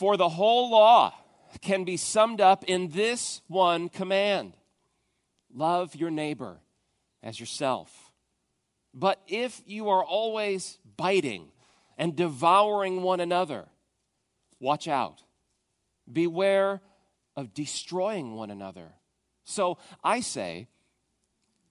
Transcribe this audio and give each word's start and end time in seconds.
For 0.00 0.16
the 0.16 0.30
whole 0.30 0.70
law 0.70 1.12
can 1.60 1.84
be 1.84 1.98
summed 1.98 2.40
up 2.40 2.64
in 2.64 2.88
this 2.88 3.42
one 3.48 3.90
command 3.90 4.54
love 5.52 5.94
your 5.94 6.10
neighbor 6.10 6.58
as 7.22 7.38
yourself. 7.38 8.10
But 8.94 9.20
if 9.26 9.60
you 9.66 9.90
are 9.90 10.02
always 10.02 10.78
biting 10.96 11.52
and 11.98 12.16
devouring 12.16 13.02
one 13.02 13.20
another, 13.20 13.66
watch 14.58 14.88
out. 14.88 15.22
Beware 16.10 16.80
of 17.36 17.52
destroying 17.52 18.32
one 18.36 18.50
another. 18.50 18.94
So 19.44 19.76
I 20.02 20.20
say, 20.20 20.68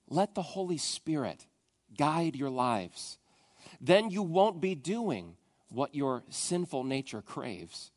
let 0.08 0.36
the 0.36 0.44
Holy 0.44 0.78
Spirit 0.78 1.48
guide 1.98 2.36
your 2.36 2.52
lives. 2.52 3.18
Then 3.82 4.12
you 4.12 4.22
won't 4.22 4.62
be 4.62 4.76
doing 4.76 5.36
what 5.70 5.96
your 5.96 6.22
sinful 6.30 6.84
nature 6.84 7.24
craves. 7.24 7.90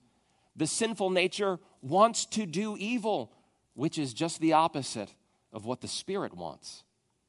The 0.57 0.67
sinful 0.67 1.11
nature 1.11 1.59
wants 1.81 2.27
to 2.27 2.47
do 2.47 2.77
evil, 2.79 3.33
which 3.75 3.99
is 3.99 4.13
just 4.13 4.41
the 4.41 4.53
opposite 4.53 5.15
of 5.53 5.65
what 5.65 5.81
the 5.81 5.89
Spirit 5.89 6.35
wants. 6.35 6.85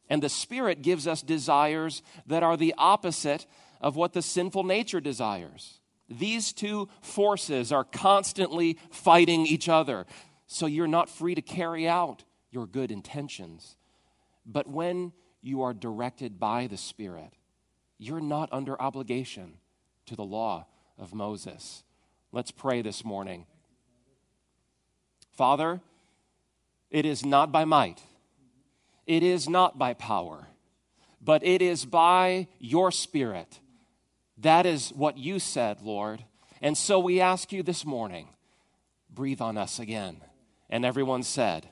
And 0.10 0.22
the 0.22 0.30
Spirit 0.30 0.82
gives 0.82 1.08
us 1.08 1.22
desires 1.22 2.04
that 2.28 2.44
are 2.44 2.58
the 2.58 2.74
opposite 2.78 3.48
of 3.82 3.96
what 3.96 4.14
the 4.14 4.22
sinful 4.22 4.64
nature 4.64 5.00
desires. 5.02 5.80
These 6.10 6.54
two 6.54 6.90
forces 7.02 7.72
are 7.72 7.84
constantly 7.84 8.78
fighting 8.92 9.46
each 9.46 9.70
other. 9.70 10.06
So 10.48 10.66
you're 10.66 10.88
not 10.88 11.10
free 11.10 11.36
to 11.36 11.42
carry 11.42 11.88
out 11.88 12.24
your 12.52 12.68
good 12.68 12.92
intentions. 12.92 13.78
But 14.46 14.68
when 14.68 15.14
you 15.42 15.62
are 15.62 15.74
directed 15.74 16.40
by 16.40 16.68
the 16.68 16.78
Spirit, 16.78 17.34
you're 17.98 18.22
not 18.22 18.50
under 18.52 18.80
obligation 18.82 19.56
to 20.06 20.16
the 20.16 20.24
law 20.24 20.68
of 20.98 21.14
Moses. 21.14 21.84
Let's 22.36 22.50
pray 22.50 22.82
this 22.82 23.06
morning. 23.06 23.46
Father, 25.38 25.82
it 26.90 27.06
is 27.06 27.24
not 27.24 27.52
by 27.52 27.64
might, 27.64 28.02
it 29.06 29.22
is 29.22 29.48
not 29.48 29.78
by 29.78 29.94
power, 29.94 30.48
but 31.22 31.46
it 31.46 31.62
is 31.62 31.86
by 31.86 32.48
your 32.58 32.90
Spirit. 32.92 33.60
That 34.40 34.66
is 34.66 34.90
what 34.96 35.16
you 35.16 35.38
said, 35.38 35.84
Lord. 35.84 36.24
And 36.60 36.76
so 36.76 36.98
we 36.98 37.22
ask 37.22 37.52
you 37.52 37.62
this 37.62 37.86
morning 37.86 38.30
breathe 39.12 39.40
on 39.40 39.56
us 39.56 39.78
again. 39.78 40.18
And 40.72 40.84
everyone 40.86 41.22
said, 41.22 41.70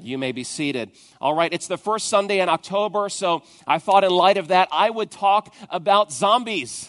you 0.00 0.18
may 0.18 0.32
be 0.32 0.42
seated. 0.42 0.90
All 1.20 1.34
right, 1.34 1.52
it's 1.52 1.68
the 1.68 1.78
first 1.78 2.08
Sunday 2.08 2.40
in 2.40 2.48
October, 2.48 3.08
so 3.08 3.44
I 3.68 3.78
thought 3.78 4.02
in 4.02 4.10
light 4.10 4.36
of 4.36 4.48
that, 4.48 4.66
I 4.72 4.90
would 4.90 5.12
talk 5.12 5.54
about 5.70 6.12
zombies. 6.12 6.88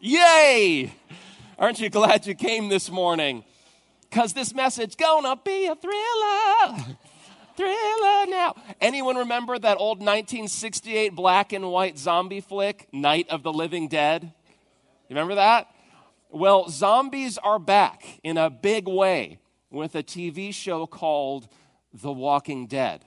Yay! 0.00 0.92
Aren't 1.58 1.80
you 1.80 1.90
glad 1.90 2.24
you 2.24 2.36
came 2.36 2.68
this 2.68 2.88
morning? 2.88 3.42
Because 4.08 4.32
this 4.32 4.54
message 4.54 4.96
gonna 4.96 5.34
be 5.34 5.66
a 5.66 5.74
thriller. 5.74 6.96
thriller 7.56 8.26
now. 8.28 8.54
Anyone 8.80 9.16
remember 9.16 9.58
that 9.58 9.76
old 9.76 9.98
1968 9.98 11.16
black 11.16 11.52
and 11.52 11.68
white 11.68 11.98
zombie 11.98 12.40
flick, 12.40 12.86
Night 12.92 13.28
of 13.28 13.42
the 13.42 13.52
Living 13.52 13.88
Dead? 13.88 14.22
You 14.22 15.16
remember 15.16 15.34
that? 15.34 15.66
Well, 16.30 16.68
zombies 16.68 17.38
are 17.38 17.58
back 17.58 18.04
in 18.22 18.36
a 18.36 18.50
big 18.50 18.86
way 18.86 19.40
with 19.68 19.96
a 19.96 20.04
TV 20.04 20.54
show 20.54 20.86
called 20.86 21.48
The 21.92 22.12
Walking 22.12 22.68
Dead. 22.68 23.04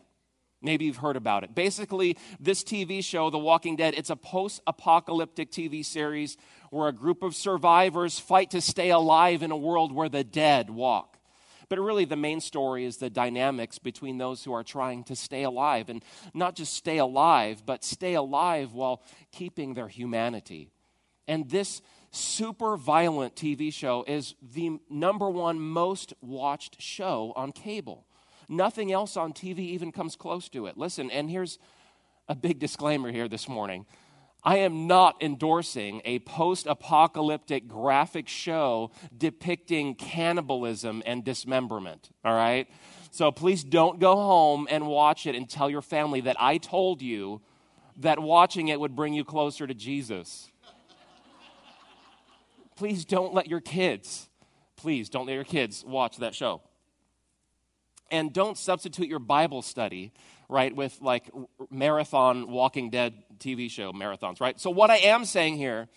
Maybe 0.62 0.86
you've 0.86 0.98
heard 0.98 1.16
about 1.16 1.44
it. 1.44 1.56
Basically, 1.56 2.18
this 2.40 2.64
TV 2.64 3.04
show, 3.04 3.30
The 3.30 3.40
Walking 3.40 3.78
Dead, 3.78 3.94
it's 3.98 4.10
a 4.10 4.16
post 4.16 4.62
apocalyptic 4.68 5.52
TV 5.52 5.86
series 5.86 6.38
where 6.72 6.88
a 6.88 6.94
group 6.94 7.22
of 7.22 7.36
survivors 7.36 8.20
fight 8.20 8.50
to 8.52 8.62
stay 8.62 8.90
alive 8.90 9.44
in 9.44 9.52
a 9.52 9.58
world 9.58 9.92
where 9.92 10.10
the 10.10 10.24
dead 10.24 10.70
walk. 10.70 11.20
But 11.70 11.80
really, 11.80 12.06
the 12.06 12.18
main 12.18 12.42
story 12.42 12.84
is 12.86 12.98
the 12.98 13.10
dynamics 13.10 13.78
between 13.78 14.18
those 14.18 14.44
who 14.44 14.52
are 14.52 14.64
trying 14.64 15.04
to 15.06 15.16
stay 15.16 15.44
alive 15.44 15.90
and 15.90 16.04
not 16.34 16.56
just 16.56 16.74
stay 16.74 16.98
alive, 16.98 17.64
but 17.66 17.84
stay 17.84 18.14
alive 18.14 18.74
while 18.74 19.02
keeping 19.32 19.74
their 19.74 19.88
humanity. 19.88 20.70
And 21.28 21.50
this 21.50 21.82
super 22.12 22.76
violent 22.76 23.36
TV 23.36 23.72
show 23.72 24.04
is 24.08 24.36
the 24.42 24.80
number 24.90 25.30
one 25.30 25.60
most 25.60 26.14
watched 26.22 26.82
show 26.82 27.32
on 27.36 27.52
cable. 27.52 28.06
Nothing 28.50 28.92
else 28.92 29.16
on 29.16 29.32
TV 29.32 29.60
even 29.60 29.94
comes 29.94 30.18
close 30.18 30.50
to 30.50 30.68
it. 30.68 30.78
Listen, 30.78 31.10
and 31.10 31.30
here's 31.30 31.58
a 32.28 32.36
big 32.36 32.60
disclaimer 32.60 33.12
here 33.12 33.30
this 33.30 33.48
morning. 33.48 33.86
I 34.44 34.58
am 34.58 34.88
not 34.88 35.22
endorsing 35.22 36.02
a 36.04 36.20
post 36.20 36.66
apocalyptic 36.66 37.68
graphic 37.68 38.28
show 38.28 38.92
depicting 39.16 39.94
cannibalism 39.94 41.04
and 41.06 41.24
dismemberment, 41.24 42.10
all 42.26 42.34
right? 42.34 42.68
So 43.12 43.32
please 43.32 43.64
don't 43.64 44.00
go 44.00 44.16
home 44.16 44.68
and 44.70 44.88
watch 44.88 45.28
it 45.28 45.36
and 45.36 45.48
tell 45.48 45.70
your 45.70 45.82
family 45.82 46.22
that 46.22 46.38
I 46.40 46.58
told 46.58 47.02
you 47.02 47.42
that 47.98 48.20
watching 48.20 48.70
it 48.70 48.80
would 48.80 48.96
bring 48.96 49.14
you 49.14 49.24
closer 49.24 49.68
to 49.68 49.74
Jesus. 49.74 50.50
please 52.76 53.06
don't 53.06 53.34
let 53.34 53.48
your 53.48 53.62
kids, 53.62 54.28
please 54.76 55.08
don't 55.08 55.28
let 55.28 55.34
your 55.34 55.44
kids 55.44 55.84
watch 55.86 56.18
that 56.18 56.34
show 56.34 56.62
and 58.12 58.34
don't 58.34 58.58
substitute 58.58 59.08
your 59.08 59.20
Bible 59.20 59.62
study, 59.62 60.12
right, 60.52 60.76
with 60.76 61.02
like 61.02 61.32
marathon 61.72 62.52
Walking 62.52 62.90
Dead 62.90 63.14
TV 63.40 63.72
show 63.72 63.94
marathons, 63.94 64.40
right? 64.42 64.60
So, 64.60 64.70
what 64.70 64.92
I 64.92 64.98
am 64.98 65.26
saying 65.26 65.56
here 65.58 65.88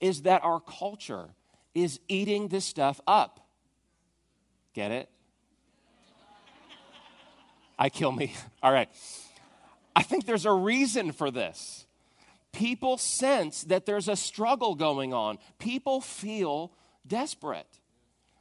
is 0.00 0.22
that 0.22 0.44
our 0.44 0.60
culture 0.60 1.28
is 1.74 2.00
eating 2.08 2.48
this 2.48 2.64
stuff 2.64 3.00
up. 3.06 3.40
Get 4.74 4.90
it? 4.90 5.08
I 7.78 7.88
kill 7.88 8.12
me. 8.12 8.34
All 8.62 8.72
right. 8.72 8.88
I 9.94 10.02
think 10.02 10.26
there's 10.26 10.46
a 10.46 10.52
reason 10.52 11.12
for 11.12 11.30
this. 11.30 11.86
People 12.52 12.98
sense 12.98 13.62
that 13.64 13.86
there's 13.86 14.08
a 14.08 14.16
struggle 14.16 14.74
going 14.74 15.14
on. 15.14 15.38
People 15.58 16.00
feel 16.00 16.72
desperate. 17.06 17.66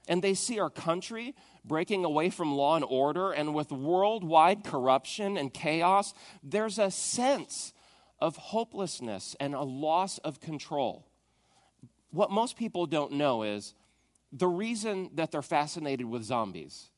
And 0.08 0.22
they 0.22 0.34
see 0.34 0.60
our 0.60 0.70
country, 0.70 1.36
breaking 1.68 2.06
away 2.06 2.30
from 2.30 2.56
law 2.56 2.76
and 2.76 2.86
order, 2.88 3.32
and 3.32 3.54
with 3.54 3.72
worldwide 3.72 4.64
corruption 4.64 5.38
and 5.38 5.54
chaos, 5.54 6.14
there's 6.44 6.80
a 6.80 6.92
sense 6.92 7.74
of 8.20 8.38
hopelessness 8.38 9.36
and 9.40 9.54
a 9.54 9.62
loss 9.62 10.18
of 10.20 10.40
control. 10.40 11.06
What 12.12 12.32
most 12.32 12.58
people 12.58 12.86
don't 12.86 13.14
know 13.14 13.44
is 13.44 13.74
the 14.32 14.48
reason 14.48 15.10
that 15.16 15.32
they're 15.32 15.42
fascinated 15.42 16.06
with 16.06 16.24
zombies 16.24 16.90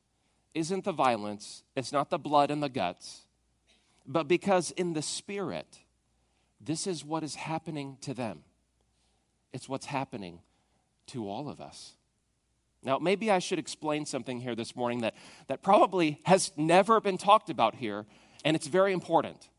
isn't 0.54 0.84
the 0.84 0.92
violence, 0.92 1.64
it's 1.76 1.92
not 1.92 2.10
the 2.10 2.18
blood 2.18 2.50
and 2.50 2.64
the 2.64 2.70
guts, 2.70 3.26
but 4.08 4.28
because 4.28 4.72
in 4.72 4.94
the 4.94 5.02
spirit, 5.02 5.80
this 6.60 6.88
is 6.88 7.06
what 7.06 7.24
is 7.24 7.36
happening 7.36 7.98
to 8.02 8.14
them. 8.14 8.44
It's 9.54 9.70
what's 9.70 9.86
happening 9.86 10.40
to 11.08 11.30
all 11.30 11.50
of 11.50 11.62
us. 11.62 11.94
Now, 12.84 13.00
maybe 13.00 13.32
I 13.32 13.40
should 13.40 13.60
explain 13.60 14.06
something 14.06 14.40
here 14.40 14.56
this 14.56 14.76
morning 14.76 15.02
that, 15.02 15.16
that 15.48 15.62
probably 15.62 16.20
has 16.24 16.52
never 16.58 17.02
been 17.02 17.18
talked 17.18 17.50
about 17.50 17.76
here, 17.76 18.06
and 18.46 18.56
it's 18.56 18.68
very 18.68 18.94
important. 18.94 19.50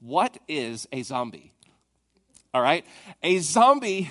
What 0.00 0.38
is 0.48 0.88
a 0.92 1.02
zombie? 1.02 1.52
All 2.52 2.62
right? 2.62 2.84
A 3.22 3.38
zombie 3.38 4.10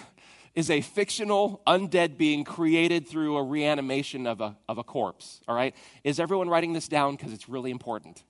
is 0.55 0.69
a 0.69 0.81
fictional 0.81 1.61
undead 1.67 2.17
being 2.17 2.44
created 2.44 3.07
through 3.07 3.38
a 3.38 3.44
reanimation 3.44 4.25
of 4.25 4.41
a, 4.41 4.57
of 4.67 4.78
a 4.78 4.83
corpse. 4.83 5.41
All 5.47 5.55
right? 5.55 5.75
Is 6.03 6.19
everyone 6.19 6.49
writing 6.49 6.73
this 6.73 6.88
down? 6.88 7.16
Because 7.16 7.33
it's 7.33 7.49
really 7.49 7.72
important. 7.72 8.23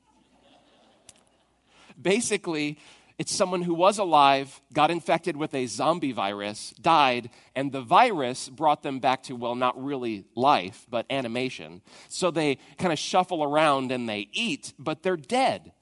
Basically, 2.02 2.78
it's 3.20 3.36
someone 3.36 3.62
who 3.62 3.74
was 3.74 3.98
alive, 3.98 4.62
got 4.72 4.90
infected 4.90 5.36
with 5.36 5.54
a 5.54 5.66
zombie 5.66 6.14
virus, 6.14 6.74
died, 6.82 7.30
and 7.54 7.70
the 7.70 7.82
virus 7.82 8.48
brought 8.48 8.82
them 8.82 9.00
back 9.00 9.24
to, 9.24 9.36
well, 9.36 9.56
not 9.56 9.82
really 9.84 10.24
life, 10.36 10.88
but 10.90 11.06
animation. 11.10 11.82
So 12.08 12.32
they 12.32 12.60
kind 12.78 12.94
of 12.94 12.98
shuffle 12.98 13.44
around 13.44 13.92
and 13.92 14.08
they 14.08 14.30
eat, 14.32 14.74
but 14.80 15.04
they're 15.04 15.18
dead. 15.18 15.74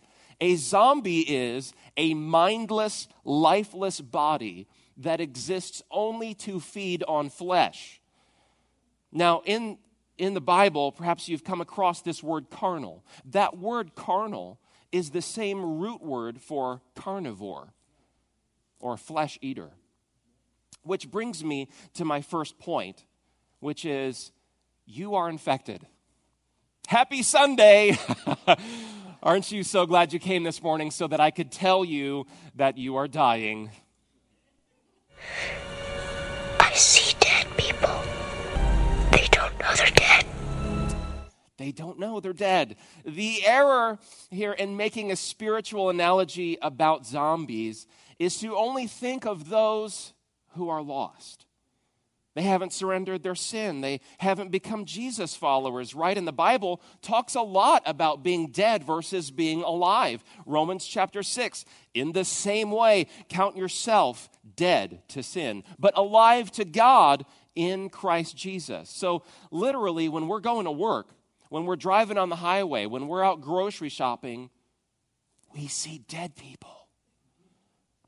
A 0.42 0.56
zombie 0.56 1.22
is 1.22 1.74
a 1.96 2.16
mindless, 2.16 3.08
lifeless 3.24 4.02
body 4.02 4.68
that 4.98 5.22
exists 5.22 5.84
only 5.92 6.34
to 6.34 6.60
feed 6.60 7.04
on 7.08 7.30
flesh. 7.30 8.02
Now, 9.12 9.44
in, 9.46 9.78
in 10.18 10.34
the 10.34 10.42
Bible, 10.42 10.92
perhaps 10.92 11.30
you've 11.30 11.44
come 11.44 11.62
across 11.62 12.02
this 12.02 12.24
word 12.24 12.50
carnal. 12.50 13.06
That 13.26 13.60
word 13.60 13.94
carnal 13.94 14.60
is 14.92 15.12
the 15.12 15.22
same 15.22 15.80
root 15.80 16.02
word 16.02 16.42
for 16.42 16.82
carnivore 16.96 17.74
or 18.80 18.98
flesh 18.98 19.38
eater. 19.42 19.72
Which 20.84 21.12
brings 21.12 21.44
me 21.44 21.70
to 21.96 22.06
my 22.06 22.22
first 22.22 22.58
point, 22.60 23.06
which 23.60 23.86
is 23.86 24.32
you 24.86 25.16
are 25.16 25.30
infected. 25.30 25.86
Happy 26.88 27.22
Sunday! 27.24 27.98
Aren't 29.24 29.52
you 29.52 29.64
so 29.64 29.86
glad 29.86 30.14
you 30.14 30.20
came 30.20 30.44
this 30.44 30.62
morning 30.62 30.92
so 30.92 31.08
that 31.08 31.20
I 31.20 31.32
could 31.32 31.52
tell 31.52 31.84
you 31.84 32.28
that 32.56 32.78
you 32.78 32.96
are 32.96 33.08
dying? 33.08 33.72
Don't 41.72 42.00
know. 42.00 42.20
They're 42.20 42.34
dead. 42.34 42.76
The 43.06 43.46
error 43.46 43.98
here 44.30 44.54
in 44.54 44.78
making 44.78 45.12
a 45.12 45.16
spiritual 45.16 45.90
analogy 45.90 46.58
about 46.62 47.06
zombies 47.06 47.88
is 48.20 48.40
to 48.40 48.56
only 48.56 48.88
think 48.88 49.26
of 49.26 49.50
those 49.50 50.14
who 50.56 50.70
are 50.70 50.82
lost. 50.82 51.48
They 52.38 52.44
haven't 52.44 52.72
surrendered 52.72 53.24
their 53.24 53.34
sin. 53.34 53.82
They 53.82 54.00
haven't 54.20 54.52
become 54.52 54.86
Jesus 54.86 55.36
followers, 55.36 55.96
right? 55.96 56.16
And 56.16 56.28
the 56.28 56.32
Bible 56.32 56.82
talks 57.02 57.34
a 57.34 57.42
lot 57.42 57.82
about 57.88 58.22
being 58.22 58.52
dead 58.52 58.84
versus 58.84 59.32
being 59.32 59.64
alive. 59.64 60.24
Romans 60.46 60.86
chapter 60.86 61.24
6. 61.24 61.66
In 61.96 62.12
the 62.12 62.24
same 62.24 62.70
way, 62.70 63.08
count 63.28 63.58
yourself 63.58 64.30
dead 64.56 65.02
to 65.08 65.24
sin, 65.24 65.64
but 65.80 65.98
alive 65.98 66.52
to 66.52 66.64
God 66.64 67.26
in 67.56 67.90
Christ 67.90 68.38
Jesus. 68.38 68.92
So, 68.92 69.24
literally, 69.50 70.08
when 70.08 70.28
we're 70.28 70.40
going 70.40 70.66
to 70.66 70.72
work, 70.72 71.17
when 71.50 71.66
we're 71.66 71.76
driving 71.76 72.18
on 72.18 72.30
the 72.30 72.36
highway, 72.38 72.86
when 72.86 73.08
we're 73.08 73.24
out 73.24 73.42
grocery 73.42 73.90
shopping, 73.90 74.50
we 75.54 75.68
see 75.68 76.04
dead 76.08 76.36
people. 76.36 76.88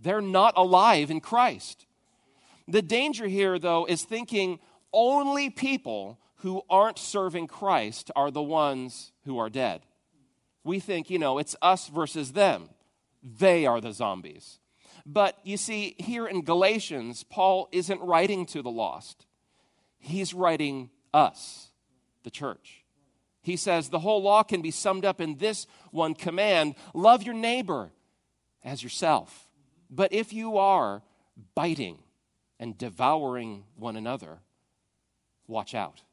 They're 0.01 0.21
not 0.21 0.53
alive 0.55 1.11
in 1.11 1.19
Christ. 1.19 1.85
The 2.67 2.81
danger 2.81 3.27
here, 3.27 3.59
though, 3.59 3.85
is 3.85 4.03
thinking 4.03 4.59
only 4.93 5.49
people 5.49 6.19
who 6.37 6.61
aren't 6.69 6.97
serving 6.97 7.47
Christ 7.47 8.11
are 8.15 8.31
the 8.31 8.41
ones 8.41 9.11
who 9.25 9.37
are 9.37 9.49
dead. 9.49 9.81
We 10.63 10.79
think, 10.79 11.09
you 11.09 11.19
know, 11.19 11.37
it's 11.37 11.55
us 11.61 11.87
versus 11.87 12.31
them. 12.33 12.69
They 13.21 13.65
are 13.65 13.81
the 13.81 13.91
zombies. 13.91 14.59
But 15.05 15.37
you 15.43 15.57
see, 15.57 15.95
here 15.97 16.27
in 16.27 16.43
Galatians, 16.43 17.23
Paul 17.23 17.67
isn't 17.71 18.01
writing 18.01 18.45
to 18.47 18.61
the 18.61 18.71
lost, 18.71 19.25
he's 19.97 20.33
writing 20.33 20.89
us, 21.13 21.71
the 22.23 22.31
church. 22.31 22.78
He 23.49 23.57
says 23.57 23.89
the 23.89 23.99
whole 23.99 24.21
law 24.21 24.43
can 24.43 24.61
be 24.61 24.71
summed 24.71 25.05
up 25.05 25.19
in 25.19 25.37
this 25.37 25.65
one 25.91 26.13
command 26.13 26.75
love 26.93 27.23
your 27.23 27.33
neighbor 27.33 27.91
as 28.63 28.83
yourself. 28.83 29.47
But 29.89 30.13
if 30.13 30.31
you 30.31 30.57
are 30.57 31.01
biting, 31.55 31.97
and 32.59 32.77
devouring 32.77 33.63
one 33.75 33.95
another, 33.95 34.39
watch 35.47 35.73
out. 35.73 36.03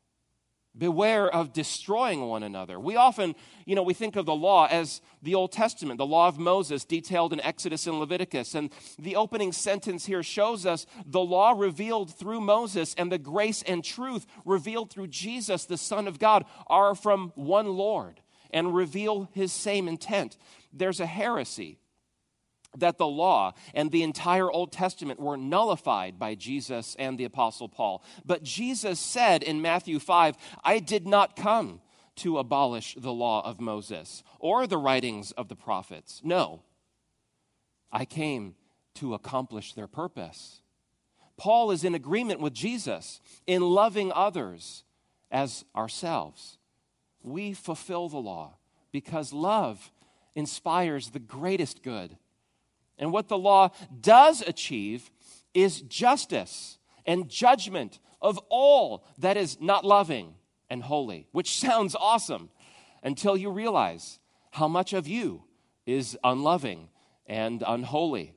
Beware 0.76 1.28
of 1.28 1.52
destroying 1.52 2.26
one 2.26 2.43
another. 2.43 2.78
We 2.78 2.96
often, 2.96 3.34
you 3.64 3.75
know, 3.75 3.82
we 3.82 3.94
think 3.94 4.17
of 4.17 4.26
the 4.26 4.34
law 4.34 4.67
as 4.67 5.00
the 5.23 5.34
Old 5.34 5.52
Testament, 5.52 5.99
the 5.99 6.06
law 6.06 6.28
of 6.28 6.38
Moses 6.38 6.84
detailed 6.84 7.32
in 7.32 7.40
Exodus 7.40 7.87
and 7.87 7.99
Leviticus. 7.99 8.55
And 8.55 8.70
the 8.99 9.17
opening 9.17 9.52
sentence 9.52 10.06
here 10.06 10.23
shows 10.23 10.67
us 10.67 10.87
the 11.06 11.20
law 11.20 11.55
revealed 11.56 12.14
through 12.14 12.40
Moses 12.40 12.94
and 12.99 13.11
the 13.11 13.19
grace 13.19 13.62
and 13.62 13.82
truth 13.82 14.26
revealed 14.44 14.90
through 14.90 15.08
Jesus, 15.08 15.64
the 15.64 15.78
Son 15.78 16.06
of 16.06 16.19
God, 16.19 16.44
are 16.67 16.94
from 16.94 17.32
one 17.34 17.69
Lord 17.69 18.20
and 18.50 18.75
reveal 18.75 19.29
his 19.32 19.52
same 19.52 19.88
intent. 19.88 20.37
There's 20.72 21.00
a 21.00 21.06
heresy 21.06 21.79
that 22.81 22.99
the 22.99 23.06
law 23.06 23.55
and 23.75 23.90
the 23.90 24.02
entire 24.02 24.50
Old 24.50 24.73
Testament 24.73 25.20
were 25.20 25.37
nullified 25.37 26.19
by 26.19 26.34
Jesus 26.34 26.96
and 26.99 27.19
the 27.19 27.25
Apostle 27.25 27.69
Paul. 27.69 28.02
But 28.25 28.43
Jesus 28.43 29.00
said 29.00 29.43
in 29.43 29.62
Matthew 29.62 29.99
5, 29.99 30.37
I 30.64 30.78
did 30.78 31.06
not 31.06 31.37
come 31.37 31.81
to 32.17 32.38
abolish 32.38 32.94
the 32.99 33.12
law 33.12 33.43
of 33.44 33.61
Moses 33.61 34.23
or 34.38 34.67
the 34.67 34.78
writings 34.78 35.32
of 35.32 35.49
the 35.49 35.56
prophets. 35.56 36.20
No, 36.25 36.62
I 37.93 38.05
came 38.05 38.55
to 38.94 39.14
accomplish 39.14 39.75
their 39.75 39.87
purpose. 39.87 40.62
Paul 41.37 41.70
is 41.70 41.84
in 41.84 41.94
agreement 41.94 42.40
with 42.40 42.55
Jesus 42.55 43.20
in 43.46 43.62
loving 43.62 44.11
others 44.12 44.84
as 45.31 45.64
ourselves. 45.75 46.58
We 47.22 47.52
fulfill 47.52 48.08
the 48.08 48.19
law 48.19 48.56
because 48.93 49.32
love 49.32 49.93
inspires 50.34 51.11
the 51.11 51.19
greatest 51.19 51.82
good 51.82 52.17
and 52.98 53.12
what 53.12 53.28
the 53.28 53.38
law 53.38 53.70
does 54.00 54.43
achieve 54.43 55.10
is 55.54 55.81
justice 55.82 56.78
and 57.04 57.28
judgment 57.28 57.98
of 58.20 58.38
all 58.48 59.04
that 59.19 59.37
is 59.37 59.60
not 59.60 59.84
loving 59.84 60.34
and 60.69 60.82
holy, 60.82 61.28
which 61.32 61.56
sounds 61.58 61.94
awesome 61.94 62.50
until 63.02 63.37
you 63.37 63.50
realize 63.50 64.19
how 64.52 64.69
much 64.69 64.93
of 64.93 65.06
you 65.06 65.44
is 65.87 66.16
unloving 66.25 66.88
and 67.26 67.62
unholy. 67.66 68.34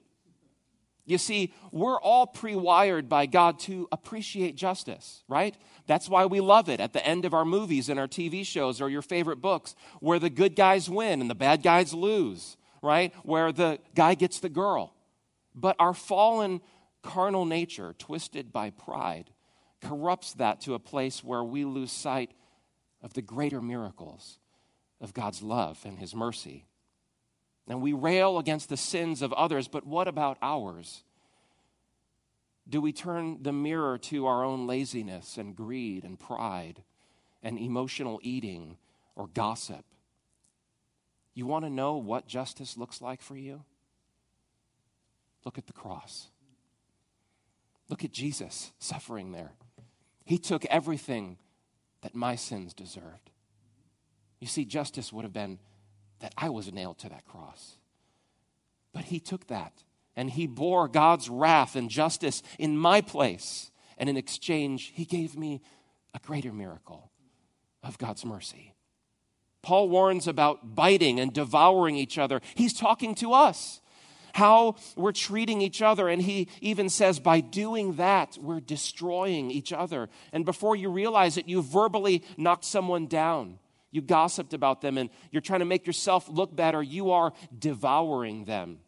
You 1.06 1.18
see, 1.18 1.54
we're 1.72 2.00
all 2.00 2.28
pre 2.28 2.56
wired 2.56 3.10
by 3.10 3.26
God 3.26 3.58
to 3.62 3.88
appreciate 3.92 4.56
justice, 4.56 5.24
right? 5.28 5.56
That's 5.88 6.08
why 6.08 6.28
we 6.28 6.40
love 6.40 6.70
it 6.70 6.80
at 6.80 6.94
the 6.94 7.04
end 7.04 7.26
of 7.26 7.34
our 7.34 7.46
movies 7.46 7.90
and 7.90 8.00
our 8.00 8.08
TV 8.08 8.46
shows 8.46 8.80
or 8.80 8.92
your 8.92 9.02
favorite 9.02 9.42
books, 9.42 9.76
where 10.02 10.20
the 10.20 10.30
good 10.30 10.56
guys 10.56 10.88
win 10.88 11.20
and 11.20 11.28
the 11.28 11.36
bad 11.36 11.64
guys 11.64 11.96
lose 11.96 12.58
right? 12.82 13.14
Where 13.24 13.52
the 13.52 13.80
guy 13.96 14.16
gets 14.16 14.40
the 14.40 14.50
girl. 14.50 14.94
But 15.56 15.76
our 15.80 15.94
fallen 15.94 16.62
carnal 17.02 17.46
nature, 17.46 17.96
twisted 17.98 18.52
by 18.52 18.70
pride, 18.72 19.32
corrupts 19.82 20.34
that 20.34 20.62
to 20.62 20.74
a 20.74 20.80
place 20.80 21.24
where 21.24 21.44
we 21.44 21.66
lose 21.66 21.92
sight 21.92 22.32
of 23.02 23.14
the 23.14 23.22
greater 23.22 23.62
miracles 23.62 24.40
of 25.02 25.14
God's 25.14 25.42
love 25.42 25.80
and 25.86 25.98
His 25.98 26.14
mercy. 26.14 26.66
And 27.68 27.82
we 27.82 27.94
rail 27.94 28.40
against 28.40 28.70
the 28.70 28.78
sins 28.78 29.22
of 29.22 29.32
others, 29.34 29.68
but 29.68 29.86
what 29.86 30.08
about 30.08 30.38
ours? 30.42 31.04
Do 32.68 32.82
we 32.82 32.92
turn 32.92 33.42
the 33.42 33.54
mirror 33.54 33.98
to 33.98 34.26
our 34.26 34.44
own 34.44 34.68
laziness 34.68 35.38
and 35.38 35.56
greed 35.56 36.04
and 36.04 36.20
pride 36.20 36.84
and 37.42 37.58
emotional 37.58 38.20
eating 38.24 38.78
or 39.16 39.28
gossip? 39.28 39.86
You 41.34 41.46
want 41.46 41.66
to 41.66 41.70
know 41.70 41.98
what 41.98 42.28
justice 42.28 42.78
looks 42.78 43.02
like 43.02 43.22
for 43.22 43.36
you? 43.36 43.64
Look 45.46 45.58
at 45.58 45.68
the 45.68 45.74
cross. 45.74 46.28
Look 47.90 48.04
at 48.04 48.12
Jesus 48.12 48.72
suffering 48.80 49.32
there. 49.32 49.52
He 50.26 50.38
took 50.38 50.66
everything 50.66 51.38
that 52.02 52.16
my 52.16 52.36
sins 52.36 52.74
deserved. 52.74 53.32
You 54.40 54.48
see, 54.48 54.66
justice 54.66 55.12
would 55.12 55.24
have 55.24 55.34
been 55.34 55.60
that 56.20 56.34
I 56.38 56.50
was 56.50 56.72
nailed 56.72 57.00
to 57.00 57.10
that 57.10 57.26
cross. 57.26 57.78
But 58.94 59.06
he 59.06 59.20
took 59.20 59.48
that 59.48 59.84
and 60.16 60.30
he 60.30 60.48
bore 60.48 60.88
God's 60.88 61.30
wrath 61.30 61.76
and 61.76 61.90
justice 61.90 62.44
in 62.58 62.78
my 62.78 63.02
place. 63.02 63.72
And 63.98 64.10
in 64.10 64.18
exchange, 64.18 64.92
he 64.96 65.06
gave 65.06 65.38
me 65.38 65.62
a 66.14 66.20
greater 66.20 66.54
miracle 66.54 67.12
of 67.84 67.98
God's 67.98 68.26
mercy. 68.26 68.76
Paul 69.62 69.90
warns 69.90 70.28
about 70.28 70.76
biting 70.76 71.20
and 71.20 71.34
devouring 71.34 71.96
each 71.96 72.18
other. 72.18 72.42
He's 72.56 72.74
talking 72.74 73.16
to 73.16 73.34
us, 73.34 73.82
how 74.34 74.76
we're 74.96 75.12
treating 75.12 75.62
each 75.62 75.82
other. 75.82 76.08
And 76.08 76.22
he 76.22 76.48
even 76.62 76.90
says, 76.90 77.20
by 77.20 77.42
doing 77.42 77.96
that, 77.96 78.38
we're 78.42 78.62
destroying 78.62 79.52
each 79.52 79.74
other. 79.74 80.10
And 80.32 80.46
before 80.46 80.76
you 80.76 80.90
realize 80.90 81.38
it, 81.38 81.48
you 81.48 81.62
verbally 81.62 82.24
knocked 82.38 82.66
someone 82.66 83.08
down. 83.08 83.60
You 83.92 84.02
gossiped 84.02 84.54
about 84.54 84.82
them 84.82 84.98
and 84.98 85.10
you're 85.32 85.42
trying 85.42 85.60
to 85.60 85.66
make 85.66 85.88
yourself 85.88 86.30
look 86.30 86.56
better. 86.56 86.82
You 86.82 87.12
are 87.12 87.34
devouring 87.58 88.46
them. 88.46 88.80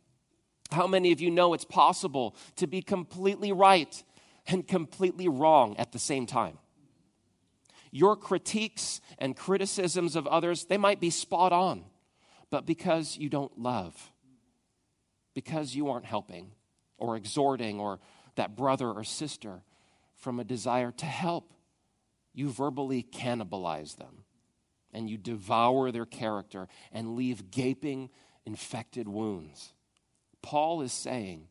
How 0.72 0.88
many 0.88 1.12
of 1.12 1.20
you 1.20 1.32
know 1.32 1.54
it's 1.54 1.66
possible 1.66 2.36
to 2.58 2.68
be 2.68 2.82
completely 2.82 3.52
right 3.52 4.04
and 4.48 4.66
completely 4.66 5.28
wrong 5.28 5.76
at 5.78 5.92
the 5.92 6.00
same 6.00 6.26
time? 6.26 6.58
Your 7.92 8.16
critiques 8.16 9.02
and 9.18 9.36
criticisms 9.36 10.16
of 10.16 10.26
others, 10.26 10.66
they 10.66 10.78
might 10.78 11.02
be 11.02 11.10
spot 11.10 11.52
on, 11.52 11.84
but 12.50 12.66
because 12.66 13.18
you 13.18 13.30
don't 13.30 13.60
love, 13.60 14.12
because 15.34 15.76
you 15.76 15.90
aren't 15.90 16.06
helping 16.06 16.52
or 16.98 17.18
exhorting 17.18 17.80
or 17.80 18.00
that 18.36 18.56
brother 18.56 18.90
or 18.90 19.04
sister 19.04 19.62
from 20.16 20.40
a 20.40 20.44
desire 20.44 20.92
to 20.92 21.06
help, 21.06 21.54
you 22.34 22.50
verbally 22.50 23.04
cannibalize 23.04 23.98
them 23.98 24.24
and 24.94 25.10
you 25.10 25.18
devour 25.18 25.92
their 25.92 26.06
character 26.06 26.68
and 26.92 27.16
leave 27.16 27.52
gaping, 27.52 28.10
infected 28.46 29.08
wounds. 29.08 29.74
Paul 30.42 30.82
is 30.82 30.94
saying, 30.94 31.48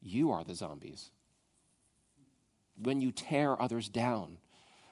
You 0.00 0.32
are 0.32 0.44
the 0.44 0.54
zombies. 0.54 1.10
When 2.76 3.00
you 3.00 3.12
tear 3.12 3.60
others 3.60 3.88
down, 3.88 4.38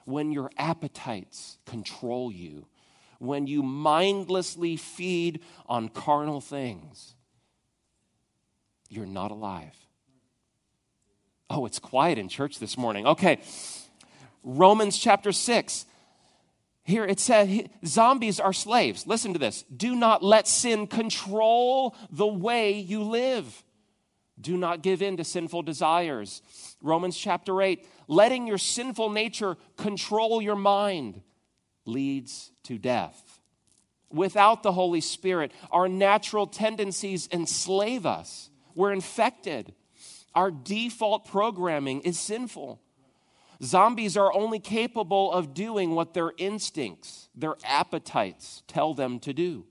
when 0.05 0.31
your 0.31 0.49
appetites 0.57 1.57
control 1.65 2.31
you, 2.31 2.67
when 3.19 3.47
you 3.47 3.63
mindlessly 3.63 4.75
feed 4.75 5.39
on 5.67 5.89
carnal 5.89 6.41
things, 6.41 7.15
you're 8.89 9.05
not 9.05 9.31
alive. 9.31 9.75
Oh, 11.49 11.65
it's 11.65 11.79
quiet 11.79 12.17
in 12.17 12.29
church 12.29 12.59
this 12.59 12.77
morning. 12.77 13.05
Okay. 13.07 13.39
Romans 14.43 14.97
chapter 14.97 15.31
6. 15.31 15.85
Here 16.83 17.05
it 17.05 17.19
says 17.19 17.67
zombies 17.85 18.39
are 18.39 18.51
slaves. 18.51 19.07
Listen 19.07 19.33
to 19.33 19.39
this. 19.39 19.63
Do 19.75 19.95
not 19.95 20.21
let 20.21 20.47
sin 20.47 20.87
control 20.87 21.95
the 22.11 22.27
way 22.27 22.73
you 22.73 23.03
live. 23.03 23.63
Do 24.43 24.57
not 24.57 24.83
give 24.83 25.01
in 25.01 25.17
to 25.17 25.23
sinful 25.23 25.63
desires. 25.63 26.41
Romans 26.81 27.17
chapter 27.17 27.61
8 27.61 27.87
letting 28.07 28.45
your 28.45 28.57
sinful 28.57 29.09
nature 29.09 29.57
control 29.77 30.41
your 30.41 30.57
mind. 30.57 31.21
leads 31.85 32.51
to 32.63 32.77
death. 32.77 33.39
Without 34.09 34.63
the 34.63 34.71
Holy 34.71 35.01
Spirit, 35.01 35.51
our 35.71 35.89
natural 35.89 36.47
tendencies 36.47 37.27
enslave 37.31 38.05
us. 38.05 38.49
We're 38.75 38.93
infected. 38.93 39.73
Our 40.35 40.51
default 40.51 41.25
programming 41.25 42.01
is 42.01 42.19
sinful. 42.19 42.81
Zombies 43.61 44.17
are 44.17 44.33
only 44.33 44.59
capable 44.59 45.31
of 45.31 45.53
doing 45.53 45.95
what 45.95 46.13
their 46.13 46.31
instincts, 46.37 47.29
their 47.35 47.55
appetites 47.65 48.63
tell 48.67 48.93
them 48.93 49.19
to 49.19 49.33
do. 49.33 49.65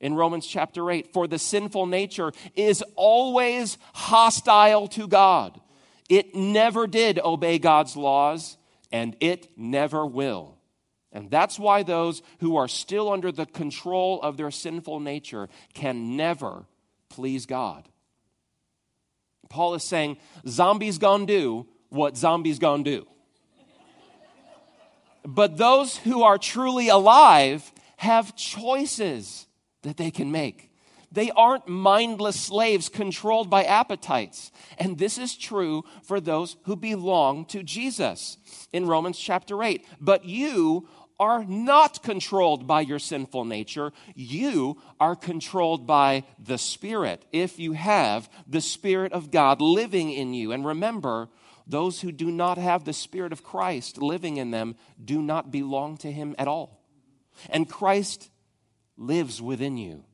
In 0.00 0.14
Romans 0.14 0.46
chapter 0.46 0.90
8, 0.90 1.12
for 1.12 1.26
the 1.26 1.38
sinful 1.38 1.86
nature 1.86 2.32
is 2.54 2.84
always 2.94 3.78
hostile 3.94 4.86
to 4.88 5.08
God. 5.08 5.60
It 6.08 6.34
never 6.34 6.86
did 6.86 7.18
obey 7.18 7.58
God's 7.58 7.96
laws, 7.96 8.56
and 8.92 9.16
it 9.20 9.48
never 9.56 10.06
will. 10.06 10.56
And 11.10 11.30
that's 11.30 11.58
why 11.58 11.82
those 11.82 12.22
who 12.40 12.56
are 12.56 12.68
still 12.68 13.10
under 13.10 13.32
the 13.32 13.46
control 13.46 14.20
of 14.22 14.36
their 14.36 14.50
sinful 14.50 15.00
nature 15.00 15.48
can 15.74 16.16
never 16.16 16.66
please 17.08 17.46
God. 17.46 17.88
Paul 19.48 19.74
is 19.74 19.82
saying, 19.82 20.18
zombies 20.46 20.98
gonna 20.98 21.26
do 21.26 21.66
what 21.88 22.16
zombies 22.16 22.58
gonna 22.58 22.84
do. 22.84 23.06
But 25.24 25.56
those 25.56 25.96
who 25.96 26.22
are 26.22 26.38
truly 26.38 26.88
alive 26.88 27.72
have 27.96 28.36
choices 28.36 29.47
that 29.88 29.96
they 29.96 30.10
can 30.10 30.30
make. 30.30 30.70
They 31.10 31.30
aren't 31.30 31.66
mindless 31.66 32.38
slaves 32.38 32.90
controlled 32.90 33.48
by 33.48 33.64
appetites. 33.64 34.52
And 34.76 34.98
this 34.98 35.16
is 35.16 35.34
true 35.34 35.84
for 36.02 36.20
those 36.20 36.56
who 36.64 36.76
belong 36.76 37.46
to 37.46 37.62
Jesus 37.62 38.36
in 38.70 38.86
Romans 38.86 39.18
chapter 39.18 39.62
8. 39.62 39.86
But 39.98 40.26
you 40.26 40.86
are 41.18 41.42
not 41.44 42.02
controlled 42.02 42.66
by 42.66 42.82
your 42.82 42.98
sinful 42.98 43.46
nature. 43.46 43.92
You 44.14 44.82
are 45.00 45.16
controlled 45.16 45.86
by 45.86 46.24
the 46.38 46.58
Spirit 46.58 47.24
if 47.32 47.58
you 47.58 47.72
have 47.72 48.28
the 48.46 48.60
Spirit 48.60 49.14
of 49.14 49.30
God 49.30 49.62
living 49.62 50.12
in 50.12 50.34
you. 50.34 50.52
And 50.52 50.66
remember, 50.66 51.30
those 51.66 52.02
who 52.02 52.12
do 52.12 52.30
not 52.30 52.58
have 52.58 52.84
the 52.84 52.92
Spirit 52.92 53.32
of 53.32 53.42
Christ 53.42 53.96
living 53.96 54.36
in 54.36 54.50
them 54.50 54.76
do 55.02 55.22
not 55.22 55.50
belong 55.50 55.96
to 55.98 56.12
Him 56.12 56.34
at 56.36 56.46
all. 56.46 56.84
And 57.48 57.68
Christ 57.68 58.30
lives 58.98 59.40
within 59.40 59.78
you. 59.78 60.04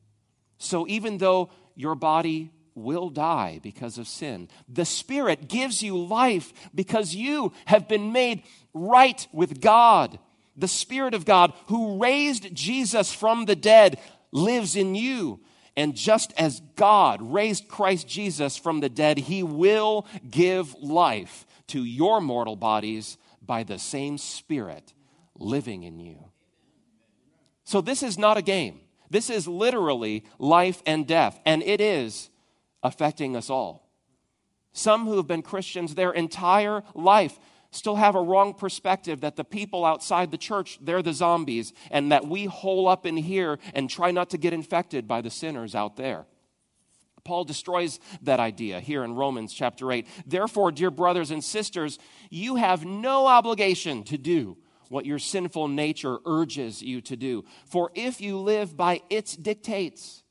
So 0.57 0.87
even 0.87 1.17
though 1.17 1.49
your 1.75 1.95
body 1.95 2.51
will 2.75 3.09
die 3.09 3.59
because 3.61 3.97
of 3.97 4.07
sin, 4.07 4.47
the 4.69 4.85
Spirit 4.85 5.49
gives 5.49 5.81
you 5.81 5.97
life 5.97 6.53
because 6.73 7.13
you 7.13 7.51
have 7.65 7.89
been 7.89 8.13
made 8.13 8.43
right 8.73 9.27
with 9.33 9.59
God 9.59 10.17
the 10.55 10.67
Spirit 10.67 11.13
of 11.13 11.25
God 11.25 11.53
who 11.67 12.01
raised 12.01 12.53
Jesus 12.55 13.13
from 13.13 13.45
the 13.45 13.55
dead 13.55 13.99
lives 14.31 14.75
in 14.75 14.95
you. 14.95 15.41
And 15.77 15.95
just 15.95 16.33
as 16.37 16.61
God 16.75 17.21
raised 17.21 17.67
Christ 17.67 18.07
Jesus 18.07 18.55
from 18.55 18.79
the 18.79 18.89
dead, 18.89 19.17
he 19.17 19.43
will 19.43 20.07
give 20.29 20.73
life 20.75 21.45
to 21.67 21.83
your 21.83 22.21
mortal 22.21 22.55
bodies 22.55 23.17
by 23.41 23.63
the 23.63 23.77
same 23.77 24.17
Spirit 24.17 24.93
living 25.37 25.83
in 25.83 25.99
you. 25.99 26.31
So, 27.65 27.81
this 27.81 28.03
is 28.03 28.17
not 28.17 28.37
a 28.37 28.41
game. 28.41 28.79
This 29.09 29.29
is 29.29 29.47
literally 29.47 30.23
life 30.39 30.81
and 30.85 31.05
death, 31.05 31.39
and 31.45 31.61
it 31.63 31.81
is 31.81 32.29
affecting 32.83 33.35
us 33.35 33.49
all. 33.49 33.89
Some 34.71 35.05
who 35.05 35.17
have 35.17 35.27
been 35.27 35.41
Christians 35.41 35.95
their 35.95 36.11
entire 36.11 36.83
life 36.93 37.39
still 37.71 37.95
have 37.95 38.15
a 38.15 38.21
wrong 38.21 38.53
perspective 38.53 39.21
that 39.21 39.35
the 39.35 39.43
people 39.43 39.85
outside 39.85 40.31
the 40.31 40.37
church, 40.37 40.77
they're 40.81 41.01
the 41.01 41.13
zombies, 41.13 41.73
and 41.91 42.11
that 42.11 42.27
we 42.27 42.45
hole 42.45 42.87
up 42.87 43.05
in 43.05 43.17
here 43.17 43.59
and 43.73 43.89
try 43.89 44.11
not 44.11 44.29
to 44.29 44.37
get 44.37 44.53
infected 44.53 45.07
by 45.07 45.21
the 45.21 45.29
sinners 45.29 45.75
out 45.75 45.95
there. 45.95 46.25
Paul 47.23 47.43
destroys 47.43 47.99
that 48.21 48.39
idea 48.39 48.79
here 48.79 49.03
in 49.03 49.15
Romans 49.15 49.51
chapter 49.51 49.91
8. 49.91 50.07
Therefore, 50.27 50.71
dear 50.71 50.91
brothers 50.91 51.31
and 51.31 51.43
sisters, 51.43 51.97
you 52.29 52.55
have 52.57 52.85
no 52.85 53.25
obligation 53.25 54.03
to 54.03 54.17
do 54.17 54.57
what 54.89 55.05
your 55.05 55.19
sinful 55.19 55.67
nature 55.67 56.19
urges 56.25 56.81
you 56.81 57.01
to 57.01 57.15
do. 57.15 57.45
For 57.65 57.91
if 57.95 58.21
you 58.21 58.37
live 58.39 58.75
by 58.75 59.01
its 59.09 59.35
dictates, 59.35 60.23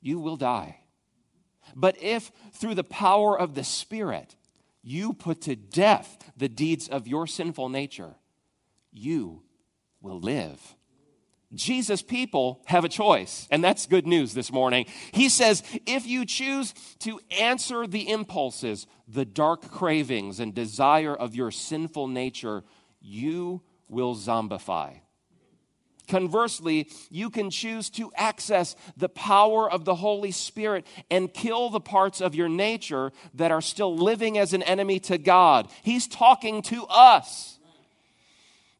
you 0.00 0.18
will 0.18 0.36
die. 0.36 0.78
But 1.74 2.02
if 2.02 2.32
through 2.52 2.74
the 2.74 2.84
power 2.84 3.38
of 3.38 3.54
the 3.54 3.64
Spirit, 3.64 4.36
you 4.82 5.12
put 5.12 5.42
to 5.42 5.56
death 5.56 6.32
the 6.36 6.48
deeds 6.48 6.88
of 6.88 7.06
your 7.06 7.26
sinful 7.26 7.68
nature, 7.68 8.14
you 8.92 9.42
will 10.00 10.18
live. 10.18 10.60
Jesus' 11.54 12.02
people 12.02 12.62
have 12.64 12.84
a 12.84 12.88
choice, 12.88 13.46
and 13.50 13.62
that's 13.62 13.86
good 13.86 14.06
news 14.06 14.32
this 14.32 14.50
morning. 14.50 14.86
He 15.12 15.28
says, 15.28 15.62
if 15.86 16.06
you 16.06 16.24
choose 16.24 16.72
to 17.00 17.20
answer 17.38 17.86
the 17.86 18.08
impulses, 18.08 18.86
the 19.06 19.26
dark 19.26 19.70
cravings, 19.70 20.40
and 20.40 20.54
desire 20.54 21.14
of 21.14 21.34
your 21.34 21.50
sinful 21.50 22.08
nature, 22.08 22.64
you 23.02 23.62
will 23.88 24.14
zombify. 24.14 25.00
Conversely, 26.08 26.90
you 27.10 27.30
can 27.30 27.50
choose 27.50 27.88
to 27.90 28.12
access 28.16 28.76
the 28.96 29.08
power 29.08 29.70
of 29.70 29.84
the 29.84 29.94
Holy 29.94 30.30
Spirit 30.30 30.86
and 31.10 31.32
kill 31.32 31.70
the 31.70 31.80
parts 31.80 32.20
of 32.20 32.34
your 32.34 32.48
nature 32.48 33.12
that 33.34 33.50
are 33.50 33.60
still 33.60 33.96
living 33.96 34.36
as 34.36 34.52
an 34.52 34.62
enemy 34.62 34.98
to 35.00 35.16
God. 35.16 35.68
He's 35.82 36.06
talking 36.06 36.62
to 36.62 36.84
us. 36.86 37.58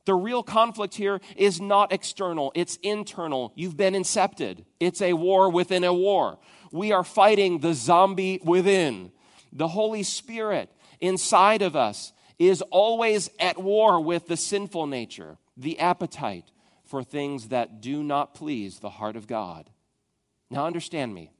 The 0.04 0.14
real 0.14 0.42
conflict 0.42 0.94
here 0.94 1.20
is 1.36 1.60
not 1.60 1.92
external, 1.92 2.50
it's 2.54 2.76
internal. 2.82 3.52
You've 3.54 3.76
been 3.76 3.94
incepted. 3.94 4.64
It's 4.80 5.00
a 5.00 5.12
war 5.12 5.48
within 5.48 5.84
a 5.84 5.94
war. 5.94 6.38
We 6.72 6.90
are 6.90 7.04
fighting 7.04 7.60
the 7.60 7.72
zombie 7.72 8.40
within. 8.42 9.12
The 9.52 9.68
Holy 9.68 10.02
Spirit 10.02 10.70
inside 11.00 11.62
of 11.62 11.76
us 11.76 12.12
is 12.48 12.62
always 12.70 13.30
at 13.38 13.62
war 13.62 14.00
with 14.00 14.28
the 14.28 14.36
sinful 14.36 14.86
nature, 14.86 15.38
the 15.56 15.78
appetite, 15.78 16.50
for 16.84 17.02
things 17.02 17.48
that 17.48 17.80
do 17.80 18.02
not 18.02 18.34
please 18.34 18.78
the 18.78 18.90
heart 18.90 19.16
of 19.16 19.26
God. 19.26 19.70
Now, 20.50 20.66
understand 20.66 21.14
me. 21.14 21.30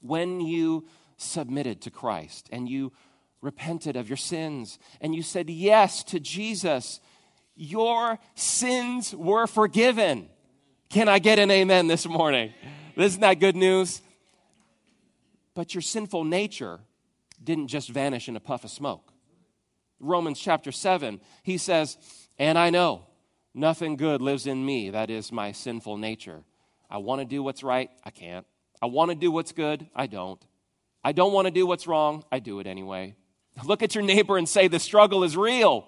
When 0.00 0.40
you 0.40 0.88
submitted 1.16 1.82
to 1.82 1.90
Christ 1.90 2.48
and 2.50 2.68
you 2.68 2.92
repented 3.40 3.96
of 3.96 4.08
your 4.08 4.16
sins 4.16 4.78
and 5.00 5.14
you 5.14 5.22
said 5.22 5.50
yes 5.50 6.02
to 6.04 6.18
Jesus, 6.18 7.00
your 7.54 8.18
sins 8.34 9.14
were 9.14 9.46
forgiven. 9.46 10.28
Can 10.88 11.08
I 11.08 11.18
get 11.18 11.38
an 11.38 11.50
amen 11.50 11.86
this 11.86 12.06
morning? 12.06 12.52
Isn't 12.96 13.20
that 13.20 13.40
good 13.40 13.56
news? 13.56 14.00
But 15.54 15.74
your 15.74 15.82
sinful 15.82 16.24
nature 16.24 16.80
didn't 17.42 17.68
just 17.68 17.90
vanish 17.90 18.28
in 18.28 18.36
a 18.36 18.40
puff 18.40 18.64
of 18.64 18.70
smoke. 18.70 19.11
Romans 20.02 20.38
chapter 20.38 20.72
7, 20.72 21.20
he 21.42 21.56
says, 21.56 21.96
And 22.38 22.58
I 22.58 22.68
know 22.68 23.06
Nothing 23.54 23.96
good 23.96 24.22
lives 24.22 24.46
in 24.46 24.64
me, 24.64 24.90
that 24.90 25.10
is 25.10 25.30
my 25.30 25.52
sinful 25.52 25.98
nature. 25.98 26.42
I 26.88 26.98
want 26.98 27.20
to 27.20 27.26
do 27.26 27.42
what's 27.42 27.62
right, 27.62 27.90
I 28.04 28.10
can't. 28.10 28.46
I 28.80 28.86
want 28.86 29.10
to 29.10 29.14
do 29.14 29.30
what's 29.30 29.52
good, 29.52 29.86
I 29.94 30.06
don't. 30.06 30.42
I 31.04 31.12
don't 31.12 31.32
want 31.32 31.46
to 31.46 31.50
do 31.50 31.66
what's 31.66 31.86
wrong, 31.86 32.24
I 32.32 32.38
do 32.38 32.60
it 32.60 32.66
anyway. 32.66 33.14
Look 33.64 33.82
at 33.82 33.94
your 33.94 34.04
neighbor 34.04 34.38
and 34.38 34.48
say, 34.48 34.68
The 34.68 34.78
struggle 34.78 35.22
is 35.22 35.36
real. 35.36 35.86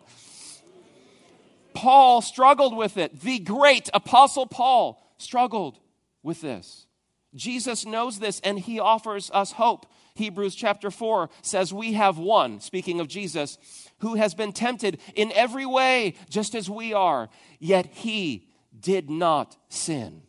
Paul 1.72 2.20
struggled 2.20 2.76
with 2.76 2.98
it. 2.98 3.20
The 3.20 3.38
great 3.38 3.88
apostle 3.94 4.46
Paul 4.46 5.02
struggled 5.16 5.80
with 6.22 6.40
this. 6.40 6.86
Jesus 7.34 7.84
knows 7.84 8.20
this 8.20 8.40
and 8.44 8.58
he 8.58 8.78
offers 8.78 9.30
us 9.32 9.52
hope. 9.52 9.86
Hebrews 10.14 10.54
chapter 10.54 10.92
4 10.92 11.30
says, 11.42 11.72
We 11.72 11.94
have 11.94 12.18
one, 12.18 12.60
speaking 12.60 13.00
of 13.00 13.08
Jesus, 13.08 13.58
who 14.04 14.16
has 14.16 14.34
been 14.34 14.52
tempted 14.52 15.00
in 15.14 15.32
every 15.32 15.64
way, 15.64 16.12
just 16.28 16.54
as 16.54 16.68
we 16.68 16.92
are, 16.92 17.30
yet 17.58 17.86
he 17.86 18.46
did 18.78 19.08
not 19.08 19.56
sin. 19.70 20.20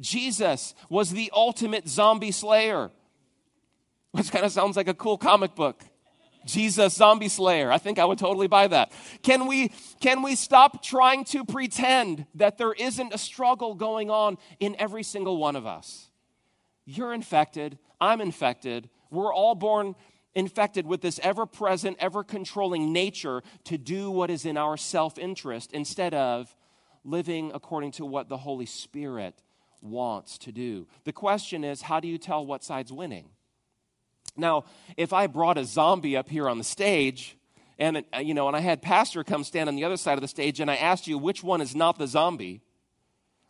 Jesus 0.00 0.74
was 0.88 1.10
the 1.10 1.30
ultimate 1.34 1.86
zombie 1.86 2.30
slayer, 2.30 2.90
which 4.12 4.32
kind 4.32 4.46
of 4.46 4.52
sounds 4.52 4.74
like 4.74 4.88
a 4.88 4.94
cool 4.94 5.18
comic 5.18 5.54
book. 5.54 5.84
Jesus 6.46 6.94
zombie 6.94 7.28
slayer. 7.28 7.70
I 7.70 7.76
think 7.76 7.98
I 7.98 8.06
would 8.06 8.18
totally 8.18 8.48
buy 8.48 8.66
that. 8.68 8.90
Can 9.20 9.46
we 9.46 9.70
can 10.00 10.22
we 10.22 10.34
stop 10.34 10.82
trying 10.82 11.24
to 11.24 11.44
pretend 11.44 12.24
that 12.36 12.56
there 12.56 12.72
isn't 12.72 13.12
a 13.12 13.18
struggle 13.18 13.74
going 13.74 14.08
on 14.08 14.38
in 14.60 14.74
every 14.78 15.02
single 15.02 15.36
one 15.36 15.56
of 15.56 15.66
us? 15.66 16.08
You're 16.86 17.12
infected, 17.12 17.76
I'm 18.00 18.22
infected. 18.22 18.88
We're 19.10 19.34
all 19.34 19.54
born 19.54 19.96
infected 20.34 20.86
with 20.86 21.00
this 21.00 21.18
ever 21.22 21.46
present, 21.46 21.96
ever 22.00 22.22
controlling 22.22 22.92
nature 22.92 23.42
to 23.64 23.78
do 23.78 24.10
what 24.10 24.30
is 24.30 24.44
in 24.44 24.56
our 24.56 24.76
self 24.76 25.18
interest 25.18 25.72
instead 25.72 26.14
of 26.14 26.54
living 27.04 27.50
according 27.54 27.92
to 27.92 28.04
what 28.04 28.28
the 28.28 28.36
Holy 28.36 28.66
Spirit 28.66 29.42
wants 29.82 30.38
to 30.38 30.52
do. 30.52 30.86
The 31.04 31.12
question 31.12 31.64
is 31.64 31.82
how 31.82 32.00
do 32.00 32.08
you 32.08 32.18
tell 32.18 32.44
what 32.44 32.62
side's 32.62 32.92
winning? 32.92 33.30
Now, 34.36 34.64
if 34.96 35.12
I 35.12 35.26
brought 35.26 35.58
a 35.58 35.64
zombie 35.64 36.16
up 36.16 36.28
here 36.28 36.48
on 36.48 36.58
the 36.58 36.64
stage 36.64 37.36
And, 37.80 38.04
uh, 38.14 38.18
you 38.18 38.34
know, 38.34 38.46
and 38.46 38.54
I 38.54 38.60
had 38.60 38.82
Pastor 38.82 39.24
come 39.24 39.42
stand 39.42 39.68
on 39.68 39.74
the 39.74 39.84
other 39.84 39.96
side 39.96 40.12
of 40.12 40.20
the 40.20 40.28
stage, 40.28 40.60
and 40.60 40.70
I 40.70 40.76
asked 40.76 41.06
you, 41.06 41.16
which 41.16 41.42
one 41.42 41.62
is 41.62 41.74
not 41.74 41.98
the 41.98 42.06
zombie? 42.06 42.60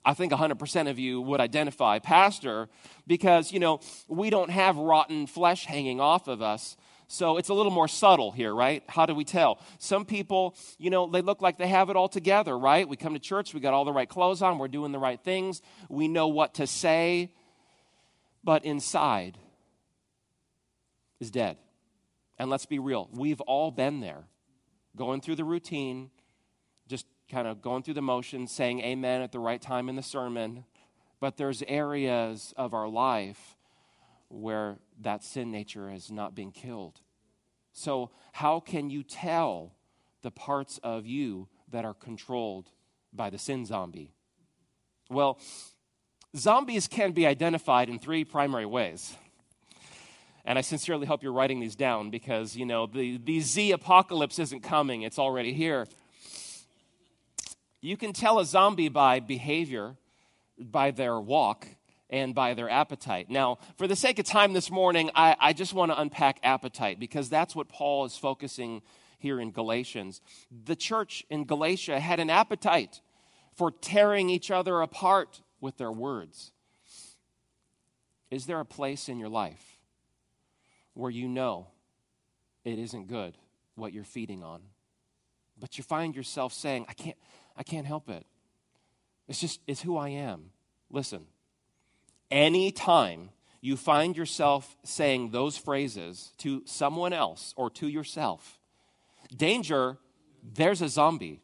I 0.04 0.14
think 0.14 0.33
100% 0.33 0.88
of 0.88 0.99
you 0.99 1.21
would 1.21 1.40
identify 1.40 1.99
Pastor 1.99 2.69
because, 3.07 3.52
you 3.52 3.61
know, 3.61 3.80
we 4.09 4.30
don't 4.30 4.50
have 4.50 4.76
rotten 4.76 5.26
flesh 5.26 5.66
hanging 5.66 6.00
off 6.00 6.26
of 6.26 6.40
us. 6.40 6.76
So 7.07 7.38
it's 7.38 7.49
a 7.49 7.54
little 7.54 7.73
more 7.73 7.88
subtle 7.88 8.30
here, 8.30 8.54
right? 8.54 8.85
How 8.88 9.04
do 9.04 9.16
we 9.16 9.25
tell? 9.25 9.59
Some 9.78 10.04
people, 10.04 10.54
you 10.78 10.90
know, 10.90 11.09
they 11.09 11.23
look 11.23 11.42
like 11.42 11.59
they 11.59 11.66
have 11.66 11.90
it 11.90 11.97
all 11.97 12.09
together, 12.09 12.57
right? 12.57 12.88
We 12.88 12.97
come 12.97 13.14
to 13.14 13.19
church, 13.19 13.52
we 13.52 13.59
got 13.59 13.75
all 13.75 13.85
the 13.85 13.92
right 13.92 14.09
clothes 14.09 14.42
on, 14.42 14.59
we're 14.59 14.69
doing 14.69 14.92
the 14.92 14.99
right 15.00 15.21
things, 15.21 15.61
we 15.88 16.07
know 16.07 16.28
what 16.28 16.54
to 16.54 16.69
say, 16.69 17.33
but 18.45 18.64
inside 18.64 19.37
is 21.19 21.33
dead. 21.33 21.57
And 22.38 22.49
let's 22.49 22.66
be 22.66 22.78
real, 22.78 23.09
we've 23.12 23.40
all 23.40 23.73
been 23.73 23.99
there, 23.99 24.23
going 24.97 25.21
through 25.21 25.37
the 25.37 25.45
routine, 25.45 26.11
kind 27.30 27.49
of 27.49 27.62
going 27.62 27.82
through 27.82 27.94
the 27.94 28.02
motions, 28.02 28.52
saying 28.52 28.80
amen 28.80 29.22
at 29.22 29.32
the 29.32 29.38
right 29.38 29.60
time 29.60 29.88
in 29.88 29.96
the 29.96 30.02
sermon. 30.02 30.64
But 31.20 31.37
there's 31.37 31.62
areas 31.68 32.52
of 32.56 32.75
our 32.75 32.88
life 32.88 33.56
where 34.28 34.78
that 35.00 35.22
sin 35.25 35.50
nature 35.50 35.90
is 35.90 36.10
not 36.10 36.34
being 36.34 36.52
killed. 36.52 37.00
So, 37.72 38.10
how 38.32 38.60
can 38.60 38.90
you 38.90 39.02
tell 39.02 39.75
the 40.22 40.30
parts 40.30 40.78
of 40.82 41.06
you 41.06 41.49
that 41.70 41.84
are 41.84 41.94
controlled 41.94 42.70
by 43.12 43.30
the 43.30 43.38
sin 43.38 43.64
zombie? 43.64 44.12
Well, 45.08 45.38
zombies 46.37 46.88
can 46.88 47.12
be 47.12 47.26
identified 47.26 47.88
in 47.88 47.99
three 47.99 48.25
primary 48.25 48.66
ways. 48.66 49.16
And 50.44 50.58
I 50.58 50.62
sincerely 50.62 51.06
hope 51.06 51.22
you're 51.22 51.32
writing 51.32 51.60
these 51.60 51.76
down 51.76 52.10
because, 52.10 52.56
you 52.56 52.64
know, 52.64 52.87
the, 52.87 53.18
the 53.18 53.40
Z 53.40 53.72
apocalypse 53.72 54.38
isn't 54.38 54.62
coming, 54.62 55.02
it's 55.02 55.18
already 55.18 55.52
here. 55.52 55.87
You 57.80 57.96
can 57.96 58.12
tell 58.12 58.38
a 58.38 58.44
zombie 58.44 58.88
by 58.88 59.20
behavior, 59.20 59.96
by 60.58 60.90
their 60.90 61.18
walk, 61.18 61.66
and 62.10 62.34
by 62.34 62.54
their 62.54 62.68
appetite. 62.68 63.30
Now, 63.30 63.58
for 63.78 63.87
the 63.87 63.96
sake 63.96 64.18
of 64.18 64.26
time 64.26 64.52
this 64.52 64.70
morning, 64.70 65.10
I, 65.14 65.37
I 65.40 65.52
just 65.52 65.72
want 65.72 65.92
to 65.92 66.00
unpack 66.00 66.40
appetite 66.42 66.99
because 66.99 67.28
that's 67.28 67.54
what 67.54 67.68
Paul 67.68 68.04
is 68.04 68.16
focusing 68.16 68.82
here 69.18 69.40
in 69.40 69.52
Galatians. 69.52 70.20
The 70.50 70.76
church 70.76 71.25
in 71.30 71.44
Galatia 71.44 72.00
had 72.00 72.20
an 72.20 72.28
appetite 72.28 73.00
for 73.54 73.70
tearing 73.70 74.28
each 74.28 74.50
other 74.50 74.80
apart 74.80 75.40
with 75.60 75.76
their 75.76 75.92
words. 75.92 76.52
Is 78.30 78.46
there 78.46 78.60
a 78.60 78.64
place 78.64 79.08
in 79.08 79.18
your 79.18 79.28
life 79.28 79.78
where 80.94 81.10
you 81.10 81.28
know 81.28 81.68
it 82.64 82.78
isn't 82.78 83.06
good 83.08 83.37
what 83.75 83.92
you're 83.92 84.04
feeding 84.04 84.42
on? 84.42 84.62
But 85.58 85.76
you 85.76 85.84
find 85.84 86.16
yourself 86.16 86.52
saying, 86.54 86.87
I 86.88 86.94
can't, 86.94 87.16
I 87.57 87.62
can't 87.62 87.87
help 87.87 88.09
it. 88.09 88.26
It's 89.28 89.40
just, 89.40 89.61
it's 89.66 89.83
who 89.83 89.97
I 89.97 90.09
am. 90.09 90.50
Listen, 90.90 91.26
anytime 92.30 93.30
you 93.61 93.76
find 93.76 94.16
yourself 94.16 94.76
saying 94.83 95.30
those 95.30 95.57
phrases 95.57 96.33
to 96.38 96.62
someone 96.64 97.12
else 97.12 97.54
or 97.57 97.71
to 97.71 97.87
yourself, 97.87 98.59
danger, 99.35 99.99
there's 100.42 100.83
a 100.83 100.88
zombie. 100.88 101.42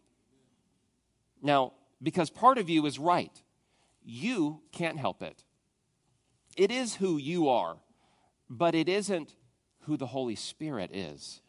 Now, 1.42 1.74
because 2.02 2.30
part 2.30 2.58
of 2.58 2.68
you 2.68 2.86
is 2.86 2.98
right, 2.98 3.32
you 4.04 4.60
can't 4.72 4.98
help 4.98 5.22
it. 5.22 5.44
It 6.56 6.70
is 6.70 6.96
who 6.96 7.18
you 7.18 7.48
are, 7.48 7.76
but 8.48 8.74
it 8.74 8.88
isn't 8.88 9.34
who 9.82 9.96
the 9.96 10.06
Holy 10.06 10.34
Spirit 10.34 10.90
is, 10.92 11.40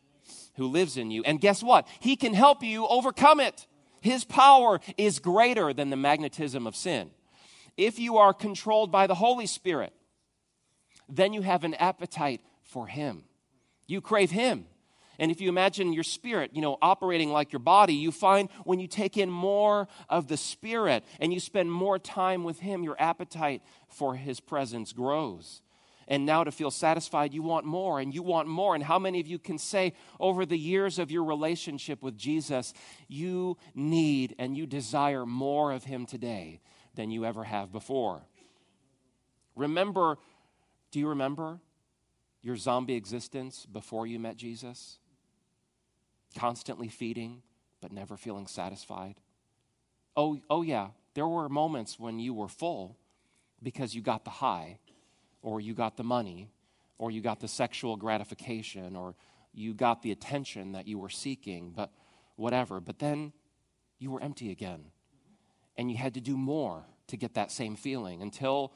who 0.56 0.68
lives 0.68 0.98
in 0.98 1.10
you. 1.12 1.24
And 1.24 1.40
guess 1.40 1.64
what? 1.64 1.88
He 2.00 2.16
can 2.16 2.34
help 2.34 2.64
you 2.64 2.86
overcome 2.88 3.40
it. 3.40 3.68
His 4.08 4.24
power 4.24 4.80
is 4.98 5.20
greater 5.20 5.74
than 5.74 5.90
the 5.90 5.98
magnetism 5.98 6.66
of 6.66 6.78
sin. 6.78 7.12
If 7.76 8.00
you 8.00 8.16
are 8.16 8.34
controlled 8.34 8.90
by 8.90 9.06
the 9.06 9.16
Holy 9.16 9.46
Spirit, 9.46 9.92
then 11.10 11.34
you 11.34 11.42
have 11.42 11.66
an 11.66 11.74
appetite 11.74 12.40
for 12.64 12.88
Him. 12.88 13.24
You 13.86 14.00
crave 14.00 14.32
Him. 14.32 14.66
And 15.20 15.30
if 15.30 15.42
you 15.42 15.50
imagine 15.50 15.92
your 15.92 16.06
spirit, 16.06 16.52
you 16.54 16.62
know, 16.62 16.78
operating 16.82 17.34
like 17.34 17.52
your 17.52 17.60
body, 17.60 17.96
you 17.96 18.14
find 18.14 18.48
when 18.64 18.80
you 18.80 18.88
take 18.88 19.18
in 19.18 19.30
more 19.30 19.90
of 20.08 20.30
the 20.30 20.38
spirit 20.38 21.04
and 21.20 21.34
you 21.34 21.42
spend 21.42 21.70
more 21.70 22.00
time 22.00 22.46
with 22.46 22.60
him, 22.60 22.84
your 22.84 22.96
appetite 23.00 23.62
for 23.90 24.16
his 24.16 24.40
presence 24.40 24.94
grows. 24.94 25.64
And 26.08 26.26
now 26.26 26.44
to 26.44 26.52
feel 26.52 26.72
satisfied, 26.72 27.34
you 27.34 27.44
want 27.44 27.66
more 27.66 28.00
and 28.00 28.14
you 28.14 28.24
want 28.24 28.48
more. 28.48 28.76
And 28.76 28.84
how 28.84 28.98
many 28.98 29.20
of 29.20 29.28
you 29.28 29.40
can 29.40 29.58
say 29.58 29.94
over 30.20 30.46
the 30.46 30.58
years 30.58 31.00
of 31.00 31.12
your 31.12 31.24
relationship 31.24 32.02
with 32.02 32.18
Jesus, 32.18 32.74
you 33.08 33.58
need 33.76 34.36
and 34.40 34.56
you 34.56 34.66
desire 34.66 35.26
more 35.26 35.74
of 35.74 35.84
him 35.84 36.06
today 36.06 36.62
than 36.96 37.12
you 37.12 37.26
ever 37.26 37.44
have 37.44 37.72
before. 37.72 38.24
Remember, 39.56 40.18
do 40.92 41.00
you 41.00 41.10
remember 41.10 41.60
your 42.42 42.56
zombie 42.56 42.96
existence 42.96 43.66
before 43.66 44.08
you 44.08 44.20
met 44.20 44.38
Jesus? 44.38 45.00
Constantly 46.38 46.88
feeding, 46.88 47.42
but 47.82 47.92
never 47.92 48.16
feeling 48.16 48.48
satisfied. 48.48 49.16
Oh, 50.16 50.40
oh 50.50 50.62
yeah, 50.62 50.90
there 51.16 51.28
were 51.28 51.50
moments 51.50 52.00
when 52.00 52.20
you 52.20 52.34
were 52.34 52.48
full 52.48 52.98
because 53.62 53.94
you 53.94 54.02
got 54.02 54.24
the 54.24 54.32
high, 54.32 54.80
or 55.42 55.62
you 55.62 55.74
got 55.74 55.98
the 55.98 56.04
money, 56.04 56.50
or 56.98 57.12
you 57.12 57.22
got 57.22 57.40
the 57.40 57.48
sexual 57.48 57.96
gratification, 57.96 58.96
or 58.96 59.16
you 59.54 59.74
got 59.74 60.02
the 60.02 60.12
attention 60.12 60.74
that 60.74 60.88
you 60.88 61.00
were 61.00 61.10
seeking, 61.10 61.72
but 61.76 61.92
whatever. 62.36 62.80
But 62.80 63.00
then 63.00 63.34
you 64.00 64.12
were 64.12 64.22
empty 64.22 64.52
again 64.52 64.86
and 65.78 65.92
you 65.92 65.98
had 65.98 66.16
to 66.16 66.22
do 66.22 66.36
more 66.36 66.86
to 67.08 67.18
get 67.18 67.36
that 67.36 67.52
same 67.52 67.76
feeling 67.76 68.22
until 68.22 68.74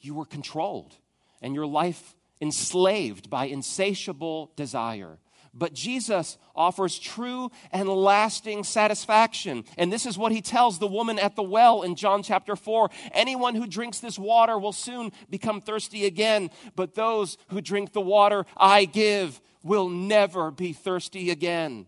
you 0.00 0.14
were 0.14 0.24
controlled 0.24 0.96
and 1.42 1.54
your 1.54 1.66
life 1.66 2.14
enslaved 2.40 3.28
by 3.28 3.46
insatiable 3.46 4.52
desire. 4.56 5.18
But 5.54 5.74
Jesus 5.74 6.38
offers 6.54 6.98
true 6.98 7.50
and 7.72 7.88
lasting 7.88 8.64
satisfaction. 8.64 9.64
And 9.76 9.92
this 9.92 10.06
is 10.06 10.18
what 10.18 10.32
he 10.32 10.40
tells 10.40 10.78
the 10.78 10.86
woman 10.86 11.18
at 11.18 11.36
the 11.36 11.42
well 11.42 11.82
in 11.82 11.94
John 11.94 12.22
chapter 12.22 12.56
4 12.56 12.90
Anyone 13.12 13.54
who 13.54 13.66
drinks 13.66 14.00
this 14.00 14.18
water 14.18 14.58
will 14.58 14.72
soon 14.72 15.12
become 15.30 15.60
thirsty 15.60 16.06
again, 16.06 16.50
but 16.76 16.94
those 16.94 17.38
who 17.48 17.60
drink 17.60 17.92
the 17.92 18.00
water 18.00 18.44
I 18.56 18.84
give 18.84 19.40
will 19.62 19.88
never 19.88 20.50
be 20.50 20.72
thirsty 20.72 21.30
again 21.30 21.86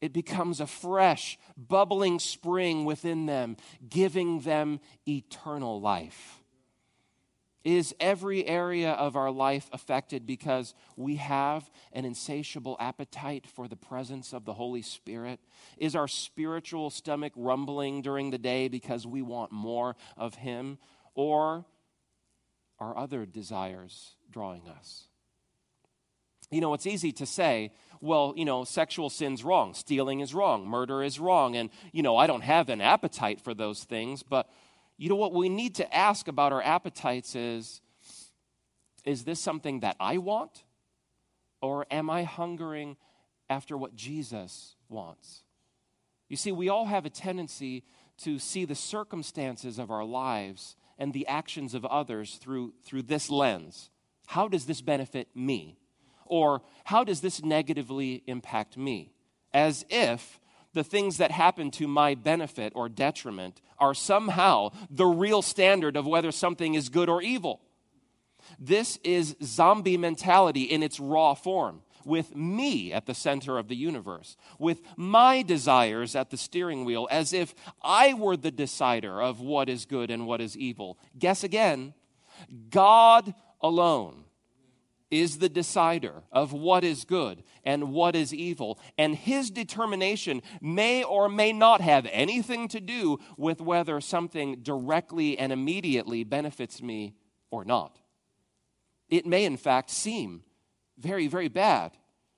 it 0.00 0.12
becomes 0.12 0.60
a 0.60 0.66
fresh, 0.66 1.38
bubbling 1.56 2.18
spring 2.18 2.84
within 2.84 3.26
them, 3.26 3.56
giving 3.88 4.40
them 4.40 4.80
eternal 5.08 5.80
life. 5.80 6.35
Is 7.66 7.92
every 7.98 8.46
area 8.46 8.92
of 8.92 9.16
our 9.16 9.32
life 9.32 9.68
affected 9.72 10.24
because 10.24 10.72
we 10.94 11.16
have 11.16 11.68
an 11.92 12.04
insatiable 12.04 12.76
appetite 12.78 13.44
for 13.44 13.66
the 13.66 13.74
presence 13.74 14.32
of 14.32 14.44
the 14.44 14.54
Holy 14.54 14.82
Spirit? 14.82 15.40
Is 15.76 15.96
our 15.96 16.06
spiritual 16.06 16.90
stomach 16.90 17.32
rumbling 17.34 18.02
during 18.02 18.30
the 18.30 18.38
day 18.38 18.68
because 18.68 19.04
we 19.04 19.20
want 19.20 19.50
more 19.50 19.96
of 20.16 20.36
Him? 20.36 20.78
Or 21.16 21.64
are 22.78 22.96
other 22.96 23.26
desires 23.26 24.14
drawing 24.30 24.68
us? 24.68 25.08
You 26.52 26.60
know, 26.60 26.72
it's 26.72 26.86
easy 26.86 27.10
to 27.14 27.26
say, 27.26 27.72
well, 28.00 28.32
you 28.36 28.44
know, 28.44 28.62
sexual 28.62 29.10
sin's 29.10 29.42
wrong, 29.42 29.74
stealing 29.74 30.20
is 30.20 30.34
wrong, 30.34 30.68
murder 30.68 31.02
is 31.02 31.18
wrong, 31.18 31.56
and, 31.56 31.70
you 31.90 32.04
know, 32.04 32.16
I 32.16 32.28
don't 32.28 32.42
have 32.42 32.68
an 32.68 32.80
appetite 32.80 33.40
for 33.40 33.54
those 33.54 33.82
things. 33.82 34.22
But, 34.22 34.48
you 34.98 35.08
know, 35.08 35.16
what 35.16 35.32
we 35.32 35.48
need 35.48 35.74
to 35.76 35.94
ask 35.94 36.28
about 36.28 36.52
our 36.52 36.62
appetites 36.62 37.34
is 37.34 37.80
is 39.04 39.22
this 39.22 39.38
something 39.38 39.80
that 39.80 39.96
I 40.00 40.18
want? 40.18 40.64
Or 41.62 41.86
am 41.90 42.10
I 42.10 42.24
hungering 42.24 42.96
after 43.48 43.76
what 43.76 43.94
Jesus 43.94 44.74
wants? 44.88 45.44
You 46.28 46.36
see, 46.36 46.50
we 46.50 46.68
all 46.68 46.86
have 46.86 47.06
a 47.06 47.10
tendency 47.10 47.84
to 48.18 48.38
see 48.38 48.64
the 48.64 48.74
circumstances 48.74 49.78
of 49.78 49.90
our 49.90 50.04
lives 50.04 50.74
and 50.98 51.12
the 51.12 51.26
actions 51.28 51.72
of 51.72 51.84
others 51.84 52.36
through, 52.36 52.74
through 52.84 53.02
this 53.02 53.30
lens. 53.30 53.90
How 54.26 54.48
does 54.48 54.66
this 54.66 54.80
benefit 54.80 55.28
me? 55.34 55.78
Or 56.24 56.62
how 56.84 57.04
does 57.04 57.20
this 57.20 57.42
negatively 57.44 58.24
impact 58.26 58.76
me? 58.76 59.12
As 59.54 59.84
if 59.88 60.40
the 60.76 60.84
things 60.84 61.16
that 61.16 61.30
happen 61.30 61.70
to 61.70 61.88
my 61.88 62.14
benefit 62.14 62.70
or 62.76 62.86
detriment 62.86 63.62
are 63.78 63.94
somehow 63.94 64.70
the 64.90 65.06
real 65.06 65.40
standard 65.40 65.96
of 65.96 66.06
whether 66.06 66.30
something 66.30 66.74
is 66.74 66.90
good 66.90 67.08
or 67.08 67.22
evil. 67.22 67.62
This 68.58 68.98
is 69.02 69.36
zombie 69.42 69.96
mentality 69.96 70.64
in 70.64 70.82
its 70.82 71.00
raw 71.00 71.32
form, 71.32 71.80
with 72.04 72.36
me 72.36 72.92
at 72.92 73.06
the 73.06 73.14
center 73.14 73.56
of 73.56 73.68
the 73.68 73.74
universe, 73.74 74.36
with 74.58 74.82
my 74.98 75.40
desires 75.40 76.14
at 76.14 76.28
the 76.28 76.36
steering 76.36 76.84
wheel, 76.84 77.08
as 77.10 77.32
if 77.32 77.54
I 77.82 78.12
were 78.12 78.36
the 78.36 78.50
decider 78.50 79.22
of 79.22 79.40
what 79.40 79.70
is 79.70 79.86
good 79.86 80.10
and 80.10 80.26
what 80.26 80.42
is 80.42 80.58
evil. 80.58 80.98
Guess 81.18 81.42
again 81.42 81.94
God 82.68 83.34
alone 83.62 84.25
is 85.10 85.38
the 85.38 85.48
decider 85.48 86.24
of 86.32 86.52
what 86.52 86.82
is 86.84 87.04
good 87.04 87.42
and 87.64 87.92
what 87.92 88.16
is 88.16 88.34
evil, 88.34 88.78
and 88.98 89.14
his 89.14 89.50
determination 89.50 90.42
may 90.60 91.04
or 91.04 91.28
may 91.28 91.52
not 91.52 91.80
have 91.80 92.08
anything 92.10 92.68
to 92.68 92.80
do 92.80 93.18
with 93.36 93.60
whether 93.60 94.00
something 94.00 94.56
directly 94.62 95.38
and 95.38 95.52
immediately 95.52 96.24
benefits 96.24 96.82
me 96.82 97.14
or 97.50 97.64
not. 97.64 97.98
It 99.08 99.26
may, 99.26 99.44
in 99.44 99.56
fact, 99.56 99.90
seem 99.90 100.42
very, 100.98 101.28
very 101.28 101.48
bad, 101.48 101.92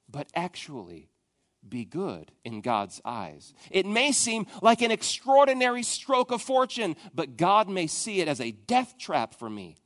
but 0.08 0.28
actually 0.34 1.08
be 1.66 1.84
good 1.84 2.32
in 2.44 2.60
God's 2.60 3.00
eyes. 3.04 3.52
It 3.70 3.86
may 3.86 4.12
seem 4.12 4.46
like 4.62 4.82
an 4.82 4.90
extraordinary 4.90 5.82
stroke 5.82 6.30
of 6.30 6.42
fortune, 6.42 6.96
but 7.14 7.36
God 7.36 7.68
may 7.68 7.86
see 7.86 8.20
it 8.20 8.28
as 8.28 8.40
a 8.40 8.52
death 8.52 8.96
trap 8.98 9.34
for 9.34 9.50
me. 9.50 9.76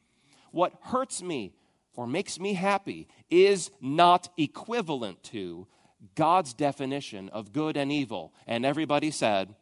What 0.51 0.75
hurts 0.83 1.23
me 1.23 1.55
or 1.95 2.07
makes 2.07 2.39
me 2.39 2.55
happy 2.55 3.09
is 3.31 3.71
not 3.81 4.29
equivalent 4.37 5.23
to 5.25 5.67
God's 6.15 6.55
definition 6.55 7.29
of 7.29 7.53
good 7.53 7.77
and 7.77 7.93
evil. 7.93 8.33
And 8.47 8.65
everybody 8.65 9.11
said, 9.11 9.55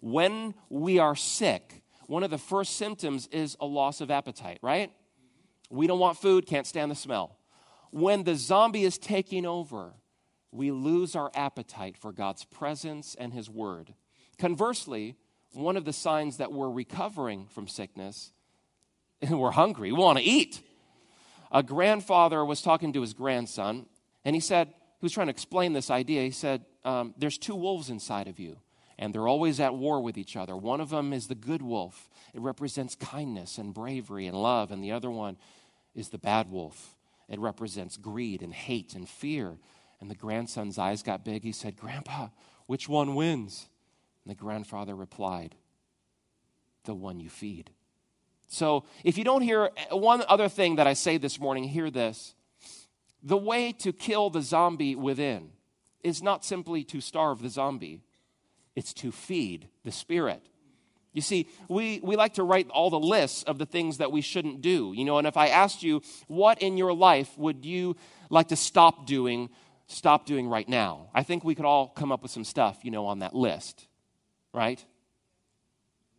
when 0.00 0.54
we 0.68 0.98
are 0.98 1.16
sick, 1.16 1.82
one 2.06 2.22
of 2.22 2.30
the 2.30 2.38
first 2.38 2.76
symptoms 2.76 3.28
is 3.32 3.56
a 3.60 3.66
loss 3.66 4.00
of 4.00 4.10
appetite, 4.10 4.58
right? 4.62 4.92
We 5.70 5.86
don't 5.86 5.98
want 5.98 6.18
food, 6.18 6.46
can't 6.46 6.66
stand 6.66 6.90
the 6.90 6.96
smell. 6.96 7.36
When 7.90 8.24
the 8.24 8.36
zombie 8.36 8.84
is 8.84 8.98
taking 8.98 9.46
over, 9.46 9.94
we 10.52 10.70
lose 10.70 11.16
our 11.16 11.30
appetite 11.34 11.96
for 11.96 12.12
God's 12.12 12.44
presence 12.44 13.16
and 13.18 13.32
His 13.32 13.50
Word. 13.50 13.94
Conversely, 14.38 15.16
one 15.52 15.76
of 15.76 15.84
the 15.84 15.92
signs 15.92 16.36
that 16.36 16.52
we're 16.52 16.70
recovering 16.70 17.46
from 17.46 17.66
sickness, 17.66 18.32
and 19.20 19.40
we're 19.40 19.50
hungry, 19.50 19.92
we 19.92 19.98
want 19.98 20.18
to 20.18 20.24
eat. 20.24 20.62
A 21.52 21.62
grandfather 21.62 22.44
was 22.44 22.62
talking 22.62 22.92
to 22.92 23.00
his 23.00 23.14
grandson, 23.14 23.86
and 24.24 24.34
he 24.34 24.40
said, 24.40 24.68
he 24.68 25.04
was 25.04 25.12
trying 25.12 25.26
to 25.26 25.32
explain 25.32 25.72
this 25.72 25.90
idea. 25.90 26.22
He 26.22 26.30
said, 26.30 26.64
um, 26.84 27.14
There's 27.18 27.38
two 27.38 27.54
wolves 27.54 27.90
inside 27.90 28.28
of 28.28 28.38
you, 28.38 28.56
and 28.98 29.14
they're 29.14 29.28
always 29.28 29.60
at 29.60 29.74
war 29.74 30.00
with 30.00 30.16
each 30.16 30.36
other. 30.36 30.56
One 30.56 30.80
of 30.80 30.90
them 30.90 31.12
is 31.12 31.28
the 31.28 31.34
good 31.34 31.62
wolf, 31.62 32.08
it 32.34 32.40
represents 32.40 32.94
kindness 32.94 33.58
and 33.58 33.74
bravery 33.74 34.26
and 34.26 34.40
love, 34.40 34.70
and 34.70 34.82
the 34.82 34.92
other 34.92 35.10
one 35.10 35.36
is 35.94 36.08
the 36.08 36.18
bad 36.18 36.50
wolf. 36.50 36.96
It 37.28 37.40
represents 37.40 37.96
greed 37.96 38.42
and 38.42 38.54
hate 38.54 38.94
and 38.94 39.08
fear. 39.08 39.58
And 40.00 40.10
the 40.10 40.14
grandson's 40.14 40.78
eyes 40.78 41.02
got 41.02 41.24
big. 41.24 41.42
He 41.42 41.52
said, 41.52 41.76
Grandpa, 41.76 42.28
which 42.66 42.88
one 42.88 43.14
wins? 43.14 43.68
And 44.24 44.30
the 44.30 44.38
grandfather 44.38 44.94
replied, 44.94 45.56
The 46.84 46.94
one 46.94 47.18
you 47.18 47.30
feed. 47.30 47.70
So 48.48 48.84
if 49.04 49.18
you 49.18 49.24
don't 49.24 49.42
hear 49.42 49.70
one 49.90 50.22
other 50.28 50.48
thing 50.48 50.76
that 50.76 50.86
I 50.86 50.92
say 50.92 51.18
this 51.18 51.40
morning, 51.40 51.64
hear 51.64 51.90
this. 51.90 52.34
The 53.22 53.36
way 53.36 53.72
to 53.80 53.92
kill 53.92 54.30
the 54.30 54.42
zombie 54.42 54.94
within 54.94 55.50
is 56.02 56.22
not 56.22 56.44
simply 56.44 56.84
to 56.84 57.00
starve 57.00 57.42
the 57.42 57.48
zombie, 57.48 58.02
it's 58.76 58.92
to 58.94 59.10
feed 59.10 59.68
the 59.84 59.90
spirit. 59.90 60.46
You 61.12 61.22
see, 61.22 61.48
we, 61.68 61.98
we 62.02 62.14
like 62.14 62.34
to 62.34 62.42
write 62.42 62.68
all 62.68 62.90
the 62.90 63.00
lists 63.00 63.42
of 63.44 63.56
the 63.58 63.64
things 63.64 63.98
that 63.98 64.12
we 64.12 64.20
shouldn't 64.20 64.60
do. 64.60 64.92
You 64.94 65.06
know, 65.06 65.16
and 65.16 65.26
if 65.26 65.38
I 65.38 65.48
asked 65.48 65.82
you, 65.82 66.02
what 66.28 66.60
in 66.60 66.76
your 66.76 66.92
life 66.92 67.36
would 67.38 67.64
you 67.64 67.96
like 68.28 68.48
to 68.48 68.56
stop 68.56 69.06
doing, 69.06 69.48
stop 69.86 70.26
doing 70.26 70.46
right 70.46 70.68
now? 70.68 71.08
I 71.14 71.22
think 71.22 71.42
we 71.42 71.54
could 71.54 71.64
all 71.64 71.88
come 71.88 72.12
up 72.12 72.22
with 72.22 72.30
some 72.30 72.44
stuff, 72.44 72.80
you 72.82 72.90
know, 72.90 73.06
on 73.06 73.20
that 73.20 73.34
list, 73.34 73.88
right? 74.52 74.84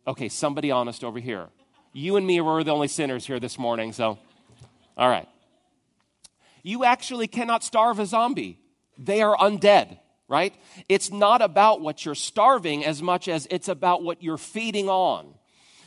Okay, 0.04 0.28
somebody 0.28 0.72
honest 0.72 1.04
over 1.04 1.20
here. 1.20 1.48
You 1.92 2.16
and 2.16 2.26
me 2.26 2.40
were 2.40 2.62
the 2.64 2.72
only 2.72 2.88
sinners 2.88 3.26
here 3.26 3.40
this 3.40 3.58
morning, 3.58 3.92
so, 3.92 4.18
all 4.96 5.08
right. 5.08 5.28
You 6.62 6.84
actually 6.84 7.28
cannot 7.28 7.64
starve 7.64 7.98
a 7.98 8.06
zombie, 8.06 8.58
they 8.98 9.22
are 9.22 9.36
undead 9.36 9.98
right? 10.28 10.54
It's 10.88 11.10
not 11.10 11.42
about 11.42 11.80
what 11.80 12.04
you're 12.04 12.14
starving 12.14 12.84
as 12.84 13.02
much 13.02 13.28
as 13.28 13.48
it's 13.50 13.68
about 13.68 14.02
what 14.02 14.22
you're 14.22 14.36
feeding 14.36 14.88
on. 14.88 15.34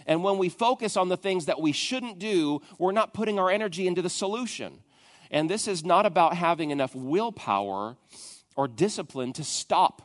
And 0.08 0.24
when 0.24 0.40
we 0.40 0.50
focus 0.50 0.98
on 0.98 1.10
the 1.10 1.18
things 1.18 1.46
that 1.46 1.62
we 1.62 1.72
shouldn't 1.72 2.18
do, 2.18 2.62
we're 2.80 2.92
not 2.92 3.14
putting 3.14 3.38
our 3.38 3.52
energy 3.52 3.88
into 3.88 4.02
the 4.02 4.10
solution. 4.10 4.80
And 5.30 5.50
this 5.50 5.68
is 5.68 5.86
not 5.86 6.08
about 6.08 6.36
having 6.36 6.72
enough 6.72 6.96
willpower 6.96 7.96
or 8.56 8.68
discipline 8.68 9.32
to 9.34 9.44
stop 9.44 10.02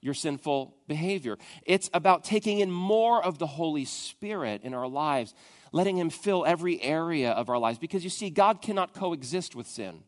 your 0.00 0.14
sinful 0.14 0.76
behavior. 0.88 1.36
It's 1.64 1.90
about 1.92 2.24
taking 2.24 2.60
in 2.60 2.70
more 2.70 3.24
of 3.24 3.38
the 3.38 3.46
Holy 3.46 3.84
Spirit 3.84 4.62
in 4.62 4.74
our 4.74 4.88
lives, 4.88 5.34
letting 5.72 5.98
Him 5.98 6.10
fill 6.10 6.44
every 6.46 6.80
area 6.82 7.32
of 7.32 7.48
our 7.48 7.58
lives. 7.58 7.78
Because 7.78 8.04
you 8.04 8.10
see, 8.10 8.30
God 8.30 8.62
cannot 8.62 8.94
coexist 8.94 9.54
with 9.54 9.66
sin. 9.66 10.02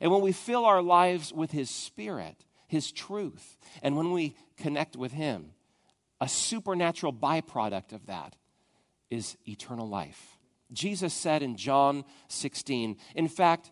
And 0.00 0.10
when 0.10 0.22
we 0.22 0.32
fill 0.32 0.64
our 0.64 0.82
lives 0.82 1.32
with 1.32 1.50
His 1.50 1.70
Spirit, 1.70 2.44
his 2.72 2.90
truth. 2.90 3.58
And 3.82 3.98
when 3.98 4.12
we 4.12 4.34
connect 4.56 4.96
with 4.96 5.12
Him, 5.12 5.50
a 6.22 6.26
supernatural 6.26 7.12
byproduct 7.12 7.92
of 7.92 8.06
that 8.06 8.34
is 9.10 9.36
eternal 9.46 9.86
life. 9.86 10.38
Jesus 10.72 11.12
said 11.12 11.42
in 11.42 11.56
John 11.56 12.02
16, 12.28 12.96
in 13.14 13.28
fact, 13.28 13.70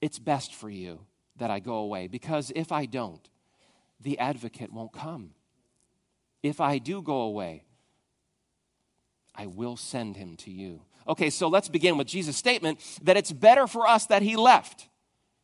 it's 0.00 0.18
best 0.18 0.52
for 0.52 0.68
you 0.68 0.98
that 1.36 1.52
I 1.52 1.60
go 1.60 1.76
away 1.76 2.08
because 2.08 2.50
if 2.56 2.72
I 2.72 2.86
don't, 2.86 3.26
the 4.04 4.18
advocate 4.18 4.72
won't 4.72 4.92
come. 4.92 5.30
If 6.42 6.60
I 6.60 6.78
do 6.78 7.02
go 7.02 7.22
away, 7.22 7.64
I 9.34 9.46
will 9.46 9.76
send 9.76 10.16
him 10.16 10.36
to 10.38 10.50
you. 10.50 10.82
Okay, 11.08 11.30
so 11.30 11.48
let's 11.48 11.68
begin 11.68 11.98
with 11.98 12.06
Jesus' 12.06 12.36
statement 12.36 12.80
that 13.02 13.16
it's 13.16 13.32
better 13.32 13.66
for 13.66 13.86
us 13.86 14.06
that 14.06 14.22
he 14.22 14.36
left 14.36 14.88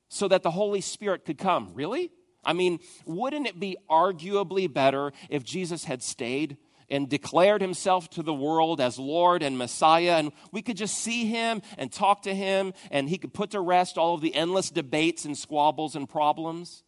so 0.09 0.29
that 0.29 0.43
the 0.43 0.51
Holy 0.51 0.81
Spirit 0.81 1.25
could 1.25 1.39
come. 1.39 1.73
Really? 1.75 2.13
I 2.45 2.53
mean, 2.53 2.79
wouldn't 3.05 3.47
it 3.47 3.59
be 3.59 3.77
arguably 3.89 4.73
better 4.73 5.13
if 5.29 5.43
Jesus 5.43 5.85
had 5.85 6.03
stayed 6.03 6.57
and 6.89 7.09
declared 7.09 7.61
himself 7.61 8.11
to 8.11 8.23
the 8.23 8.35
world 8.35 8.81
as 8.81 8.99
Lord 8.99 9.43
and 9.43 9.57
Messiah, 9.57 10.17
and 10.17 10.33
we 10.51 10.61
could 10.61 10.77
just 10.77 10.99
see 10.99 11.27
him 11.27 11.63
and 11.79 11.93
talk 11.93 12.23
to 12.23 12.35
him, 12.35 12.73
and 12.91 13.09
he 13.09 13.17
could 13.17 13.33
put 13.33 13.51
to 13.51 13.61
rest 13.61 13.97
all 13.97 14.15
of 14.15 14.21
the 14.21 14.35
endless 14.35 14.71
debates 14.71 15.25
and 15.25 15.39
squabbles 15.39 15.95
and 15.95 16.09
problems? 16.09 16.83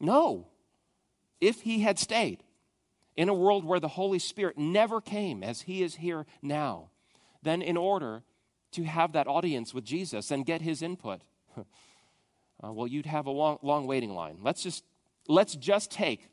No. 0.00 0.48
If 1.40 1.62
he 1.62 1.80
had 1.80 1.98
stayed 1.98 2.42
in 3.16 3.28
a 3.28 3.34
world 3.34 3.64
where 3.64 3.80
the 3.80 3.88
Holy 3.88 4.18
Spirit 4.18 4.58
never 4.58 5.00
came 5.00 5.42
as 5.42 5.62
he 5.62 5.82
is 5.82 5.96
here 5.96 6.26
now, 6.42 6.90
then 7.42 7.62
in 7.62 7.76
order 7.76 8.22
to 8.72 8.84
have 8.84 9.12
that 9.12 9.26
audience 9.26 9.72
with 9.72 9.84
Jesus 9.84 10.30
and 10.30 10.44
get 10.44 10.60
his 10.60 10.82
input, 10.82 11.22
uh, 11.56 12.72
well, 12.72 12.86
you'd 12.86 13.06
have 13.06 13.26
a 13.26 13.30
long, 13.30 13.58
long 13.62 13.86
waiting 13.86 14.10
line. 14.10 14.38
Let's 14.42 14.62
just, 14.62 14.84
let's 15.26 15.54
just 15.54 15.90
take 15.90 16.28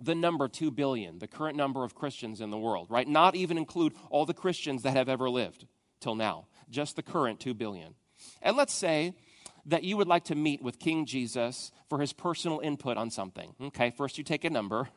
the 0.00 0.14
number 0.14 0.48
2 0.48 0.70
billion, 0.70 1.18
the 1.18 1.28
current 1.28 1.56
number 1.56 1.84
of 1.84 1.94
Christians 1.94 2.40
in 2.40 2.50
the 2.50 2.58
world, 2.58 2.88
right? 2.90 3.06
Not 3.06 3.36
even 3.36 3.58
include 3.58 3.94
all 4.10 4.26
the 4.26 4.34
Christians 4.34 4.82
that 4.82 4.96
have 4.96 5.08
ever 5.08 5.30
lived 5.30 5.66
till 6.00 6.14
now, 6.14 6.46
just 6.70 6.96
the 6.96 7.02
current 7.02 7.38
2 7.40 7.54
billion. 7.54 7.94
And 8.40 8.56
let's 8.56 8.74
say 8.74 9.14
that 9.66 9.84
you 9.84 9.96
would 9.96 10.08
like 10.08 10.24
to 10.24 10.34
meet 10.34 10.62
with 10.62 10.78
King 10.78 11.06
Jesus 11.06 11.70
for 11.88 12.00
his 12.00 12.12
personal 12.12 12.60
input 12.60 12.96
on 12.96 13.10
something. 13.10 13.54
Okay, 13.60 13.90
first 13.90 14.18
you 14.18 14.24
take 14.24 14.44
a 14.44 14.50
number. 14.50 14.88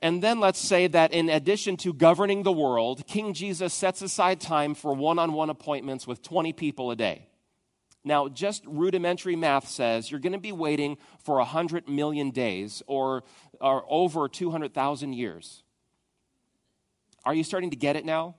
And 0.00 0.22
then 0.22 0.40
let's 0.40 0.58
say 0.58 0.86
that 0.88 1.12
in 1.12 1.28
addition 1.28 1.76
to 1.78 1.92
governing 1.92 2.42
the 2.42 2.52
world, 2.52 3.06
King 3.06 3.34
Jesus 3.34 3.74
sets 3.74 4.02
aside 4.02 4.40
time 4.40 4.74
for 4.74 4.94
one 4.94 5.18
on 5.18 5.32
one 5.32 5.50
appointments 5.50 6.06
with 6.06 6.22
20 6.22 6.52
people 6.52 6.90
a 6.90 6.96
day. 6.96 7.26
Now, 8.04 8.28
just 8.28 8.64
rudimentary 8.66 9.36
math 9.36 9.68
says 9.68 10.10
you're 10.10 10.20
going 10.20 10.32
to 10.32 10.38
be 10.38 10.52
waiting 10.52 10.98
for 11.24 11.36
100 11.36 11.88
million 11.88 12.30
days 12.30 12.82
or, 12.86 13.24
or 13.60 13.84
over 13.88 14.28
200,000 14.28 15.12
years. 15.12 15.62
Are 17.24 17.34
you 17.34 17.44
starting 17.44 17.70
to 17.70 17.76
get 17.76 17.96
it 17.96 18.04
now? 18.04 18.36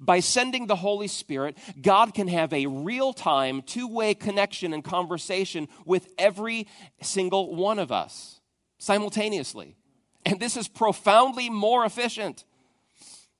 By 0.00 0.20
sending 0.20 0.66
the 0.66 0.76
Holy 0.76 1.08
Spirit, 1.08 1.56
God 1.80 2.14
can 2.14 2.28
have 2.28 2.52
a 2.52 2.66
real 2.66 3.12
time, 3.12 3.62
two 3.62 3.88
way 3.88 4.14
connection 4.14 4.72
and 4.72 4.84
conversation 4.84 5.68
with 5.84 6.08
every 6.18 6.66
single 7.02 7.54
one 7.54 7.78
of 7.78 7.92
us 7.92 8.40
simultaneously. 8.78 9.76
And 10.24 10.40
this 10.40 10.56
is 10.56 10.68
profoundly 10.68 11.50
more 11.50 11.84
efficient. 11.84 12.44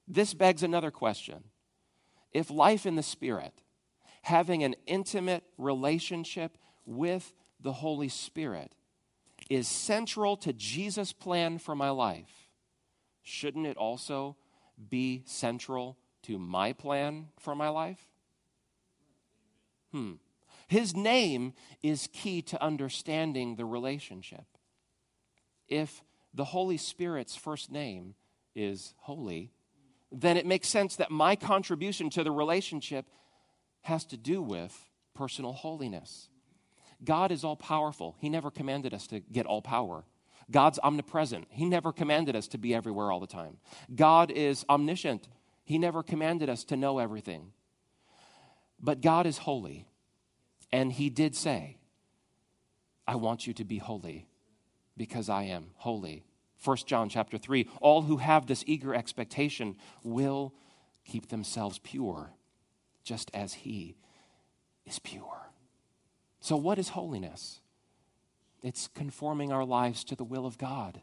This 0.08 0.34
begs 0.34 0.62
another 0.62 0.90
question. 0.90 1.44
If 2.32 2.50
life 2.50 2.86
in 2.86 2.96
the 2.96 3.02
Spirit 3.02 3.52
having 4.22 4.62
an 4.62 4.74
intimate 4.86 5.44
relationship 5.56 6.58
with 6.84 7.32
the 7.60 7.72
Holy 7.72 8.08
Spirit 8.08 8.74
is 9.48 9.66
central 9.66 10.36
to 10.38 10.52
Jesus' 10.52 11.12
plan 11.12 11.58
for 11.58 11.74
my 11.74 11.90
life, 11.90 12.48
shouldn't 13.22 13.66
it 13.66 13.76
also 13.76 14.36
be 14.88 15.22
central 15.26 15.96
to 16.22 16.38
my 16.38 16.72
plan 16.72 17.28
for 17.38 17.54
my 17.54 17.68
life? 17.68 18.06
Hmm. 19.92 20.14
His 20.68 20.94
name 20.94 21.54
is 21.82 22.08
key 22.12 22.42
to 22.42 22.62
understanding 22.62 23.56
the 23.56 23.64
relationship. 23.64 24.44
If 25.68 26.02
the 26.32 26.44
Holy 26.44 26.76
Spirit's 26.76 27.34
first 27.34 27.72
name 27.72 28.14
is 28.54 28.94
holy, 28.98 29.52
then 30.12 30.36
it 30.36 30.46
makes 30.46 30.68
sense 30.68 30.96
that 30.96 31.10
my 31.10 31.36
contribution 31.36 32.10
to 32.10 32.24
the 32.24 32.30
relationship 32.30 33.06
has 33.82 34.04
to 34.06 34.16
do 34.16 34.42
with 34.42 34.88
personal 35.14 35.52
holiness. 35.52 36.28
God 37.02 37.32
is 37.32 37.44
all 37.44 37.56
powerful. 37.56 38.16
He 38.18 38.28
never 38.28 38.50
commanded 38.50 38.92
us 38.92 39.06
to 39.08 39.20
get 39.20 39.46
all 39.46 39.62
power. 39.62 40.04
God's 40.50 40.78
omnipresent. 40.82 41.46
He 41.50 41.64
never 41.64 41.92
commanded 41.92 42.36
us 42.36 42.48
to 42.48 42.58
be 42.58 42.74
everywhere 42.74 43.10
all 43.10 43.20
the 43.20 43.26
time. 43.26 43.58
God 43.94 44.30
is 44.30 44.64
omniscient. 44.68 45.28
He 45.70 45.78
never 45.78 46.02
commanded 46.02 46.50
us 46.50 46.64
to 46.64 46.76
know 46.76 46.98
everything. 46.98 47.52
But 48.80 49.00
God 49.00 49.24
is 49.24 49.38
holy. 49.38 49.86
And 50.72 50.90
He 50.90 51.10
did 51.10 51.36
say, 51.36 51.76
I 53.06 53.14
want 53.14 53.46
you 53.46 53.52
to 53.52 53.64
be 53.64 53.78
holy 53.78 54.26
because 54.96 55.28
I 55.28 55.44
am 55.44 55.66
holy. 55.76 56.24
1 56.64 56.76
John 56.86 57.08
chapter 57.08 57.38
3 57.38 57.68
All 57.80 58.02
who 58.02 58.16
have 58.16 58.46
this 58.46 58.64
eager 58.66 58.96
expectation 58.96 59.76
will 60.02 60.52
keep 61.04 61.28
themselves 61.28 61.78
pure, 61.78 62.32
just 63.04 63.30
as 63.32 63.54
He 63.54 63.96
is 64.84 64.98
pure. 64.98 65.52
So, 66.40 66.56
what 66.56 66.80
is 66.80 66.88
holiness? 66.88 67.60
It's 68.60 68.88
conforming 68.88 69.52
our 69.52 69.64
lives 69.64 70.02
to 70.02 70.16
the 70.16 70.24
will 70.24 70.46
of 70.46 70.58
God. 70.58 71.00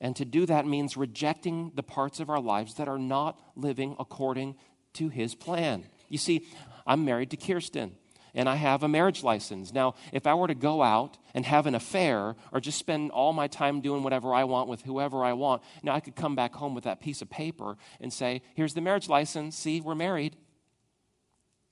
And 0.00 0.14
to 0.16 0.24
do 0.24 0.46
that 0.46 0.66
means 0.66 0.96
rejecting 0.96 1.72
the 1.74 1.82
parts 1.82 2.20
of 2.20 2.30
our 2.30 2.40
lives 2.40 2.74
that 2.74 2.88
are 2.88 2.98
not 2.98 3.40
living 3.56 3.96
according 3.98 4.56
to 4.94 5.08
His 5.08 5.34
plan. 5.34 5.84
You 6.08 6.18
see, 6.18 6.46
I'm 6.86 7.04
married 7.04 7.30
to 7.30 7.36
Kirsten 7.36 7.96
and 8.34 8.48
I 8.48 8.56
have 8.56 8.82
a 8.82 8.88
marriage 8.88 9.22
license. 9.22 9.72
Now, 9.72 9.94
if 10.12 10.26
I 10.26 10.34
were 10.34 10.46
to 10.46 10.54
go 10.54 10.82
out 10.82 11.18
and 11.34 11.44
have 11.44 11.66
an 11.66 11.74
affair 11.74 12.36
or 12.52 12.60
just 12.60 12.78
spend 12.78 13.10
all 13.10 13.32
my 13.32 13.48
time 13.48 13.80
doing 13.80 14.02
whatever 14.02 14.32
I 14.32 14.44
want 14.44 14.68
with 14.68 14.82
whoever 14.82 15.24
I 15.24 15.32
want, 15.32 15.62
now 15.82 15.92
I 15.92 16.00
could 16.00 16.14
come 16.14 16.36
back 16.36 16.54
home 16.54 16.74
with 16.74 16.84
that 16.84 17.00
piece 17.00 17.22
of 17.22 17.30
paper 17.30 17.76
and 18.00 18.12
say, 18.12 18.42
Here's 18.54 18.74
the 18.74 18.80
marriage 18.80 19.08
license. 19.08 19.56
See, 19.56 19.80
we're 19.80 19.94
married. 19.94 20.36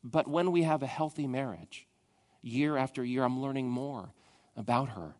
But 0.03 0.29
when 0.29 0.53
we 0.53 0.63
have 0.63 0.83
a 0.83 0.89
healthy 0.89 1.27
marriage, 1.27 1.87
year 2.43 2.77
after 2.77 3.05
year, 3.05 3.25
I'm 3.25 3.41
learning 3.41 3.69
more 3.69 4.13
about 4.57 4.91
her. 4.91 5.15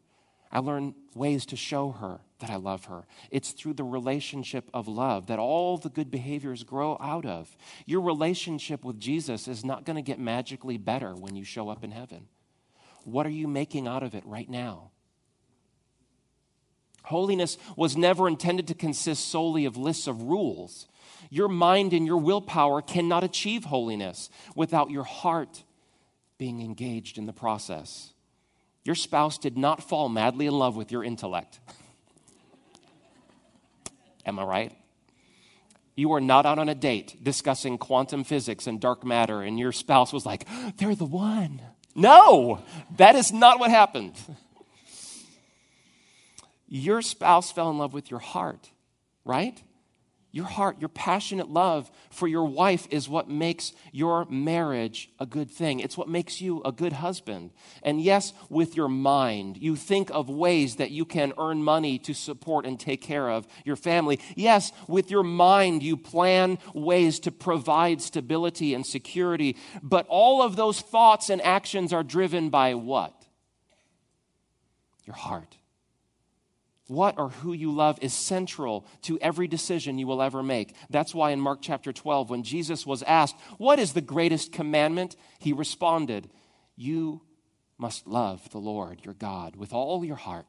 I 0.51 0.61
learn 0.61 0.95
ways 1.15 1.47
to 1.47 1.57
show 1.57 1.93
her 1.93 2.21
that 2.39 2.51
I 2.51 2.57
love 2.57 2.87
her. 2.87 3.07
It's 3.31 3.53
through 3.53 3.75
the 3.75 3.85
relationship 3.85 4.69
of 4.75 4.89
love 4.89 5.27
that 5.29 5.39
all 5.39 5.79
the 5.79 5.89
good 5.89 6.11
behaviors 6.11 6.65
grow 6.65 6.99
out 7.01 7.25
of. 7.25 7.57
Your 7.87 8.03
relationship 8.03 8.85
with 8.85 9.01
Jesus 9.01 9.49
is 9.49 9.65
not 9.65 9.85
going 9.85 9.97
to 9.97 10.03
get 10.03 10.19
magically 10.19 10.77
better 10.77 11.15
when 11.15 11.35
you 11.35 11.45
show 11.45 11.69
up 11.69 11.83
in 11.83 11.91
heaven. 11.91 12.27
What 13.05 13.27
are 13.27 13.31
you 13.31 13.49
making 13.49 13.87
out 13.87 14.03
of 14.03 14.15
it 14.15 14.27
right 14.27 14.49
now? 14.49 14.91
Holiness 17.05 17.57
was 17.77 17.97
never 17.97 18.27
intended 18.27 18.67
to 18.67 18.75
consist 18.75 19.29
solely 19.29 19.65
of 19.65 19.77
lists 19.77 20.09
of 20.09 20.23
rules. 20.23 20.89
Your 21.31 21.49
mind 21.49 21.93
and 21.93 22.05
your 22.05 22.19
willpower 22.19 22.83
cannot 22.83 23.23
achieve 23.23 23.65
holiness 23.65 24.29
without 24.57 24.91
your 24.91 25.05
heart 25.05 25.63
being 26.37 26.61
engaged 26.61 27.17
in 27.17 27.27
the 27.27 27.33
process. 27.33 28.13
Your 28.85 28.97
spouse 28.97 29.39
did 29.39 29.57
not 29.57 29.89
fall 29.89 30.09
madly 30.09 30.47
in 30.47 30.59
love 30.59 30.77
with 30.77 30.93
your 30.93 31.05
intellect. 31.05 31.61
Am 34.27 34.39
I 34.39 34.45
right? 34.45 34.73
You 35.95 36.11
were 36.11 36.21
not 36.21 36.45
out 36.45 36.59
on 36.59 36.69
a 36.69 36.75
date 36.75 37.17
discussing 37.23 37.79
quantum 37.79 38.25
physics 38.25 38.67
and 38.67 38.79
dark 38.79 39.05
matter, 39.05 39.41
and 39.41 39.59
your 39.59 39.73
spouse 39.73 40.13
was 40.13 40.27
like, 40.27 40.47
they're 40.77 40.95
the 40.95 41.07
one. 41.07 41.63
No, 41.95 42.63
that 42.99 43.17
is 43.17 43.33
not 43.33 43.59
what 43.59 43.71
happened. 43.71 44.15
Your 46.69 47.01
spouse 47.01 47.51
fell 47.51 47.71
in 47.71 47.79
love 47.79 47.95
with 47.95 48.11
your 48.11 48.21
heart, 48.21 48.71
right? 49.25 49.63
Your 50.37 50.45
heart, 50.45 50.77
your 50.81 50.91
passionate 50.91 51.49
love 51.49 51.91
for 52.11 52.29
your 52.29 52.45
wife 52.45 52.87
is 52.91 53.09
what 53.09 53.27
makes 53.27 53.73
your 53.91 54.27
marriage 54.27 55.09
a 55.19 55.25
good 55.25 55.51
thing. 55.51 55.81
It's 55.81 55.97
what 55.97 56.11
makes 56.11 56.43
you 56.43 56.61
a 56.63 56.73
good 56.73 56.93
husband. 56.93 57.53
And 57.83 58.03
yes, 58.03 58.35
with 58.51 58.77
your 58.77 58.91
mind, 58.91 59.57
you 59.57 59.77
think 59.77 60.11
of 60.11 60.29
ways 60.29 60.77
that 60.77 60.91
you 60.91 61.07
can 61.07 61.33
earn 61.39 61.63
money 61.63 61.99
to 62.01 62.13
support 62.13 62.67
and 62.67 62.79
take 62.79 63.01
care 63.01 63.31
of 63.31 63.47
your 63.65 63.77
family. 63.77 64.21
Yes, 64.35 64.73
with 64.87 65.11
your 65.11 65.23
mind, 65.23 65.83
you 65.83 65.97
plan 65.97 66.59
ways 66.75 67.19
to 67.21 67.33
provide 67.33 68.03
stability 68.03 68.75
and 68.75 68.85
security. 68.85 69.57
But 69.83 70.05
all 70.07 70.43
of 70.43 70.55
those 70.55 70.83
thoughts 70.83 71.31
and 71.31 71.41
actions 71.41 71.95
are 71.95 72.05
driven 72.05 72.51
by 72.51 72.75
what? 72.75 73.25
Your 75.07 75.17
heart. 75.17 75.56
What 76.89 77.19
or 77.19 77.31
who 77.31 77.53
you 77.53 77.73
love 77.73 77.99
is 78.01 78.15
central 78.15 78.87
to 79.03 79.19
every 79.19 79.49
decision 79.49 79.99
you 79.99 80.07
will 80.07 80.23
ever 80.23 80.43
make. 80.43 80.75
That's 80.89 81.15
why 81.15 81.33
in 81.33 81.41
Mark 81.41 81.59
chapter 81.61 81.93
12, 81.93 82.31
when 82.31 82.45
Jesus 82.45 82.87
was 82.87 83.03
asked, 83.03 83.35
What 83.59 83.81
is 83.81 83.93
the 83.93 84.01
greatest 84.01 84.53
commandment? 84.53 85.17
He 85.41 85.53
responded, 85.53 86.31
You 86.77 87.23
must 87.77 88.07
love 88.07 88.49
the 88.51 88.59
Lord 88.59 89.05
your 89.05 89.15
God 89.15 89.57
with 89.57 89.73
all 89.73 90.05
your 90.05 90.17
heart, 90.17 90.47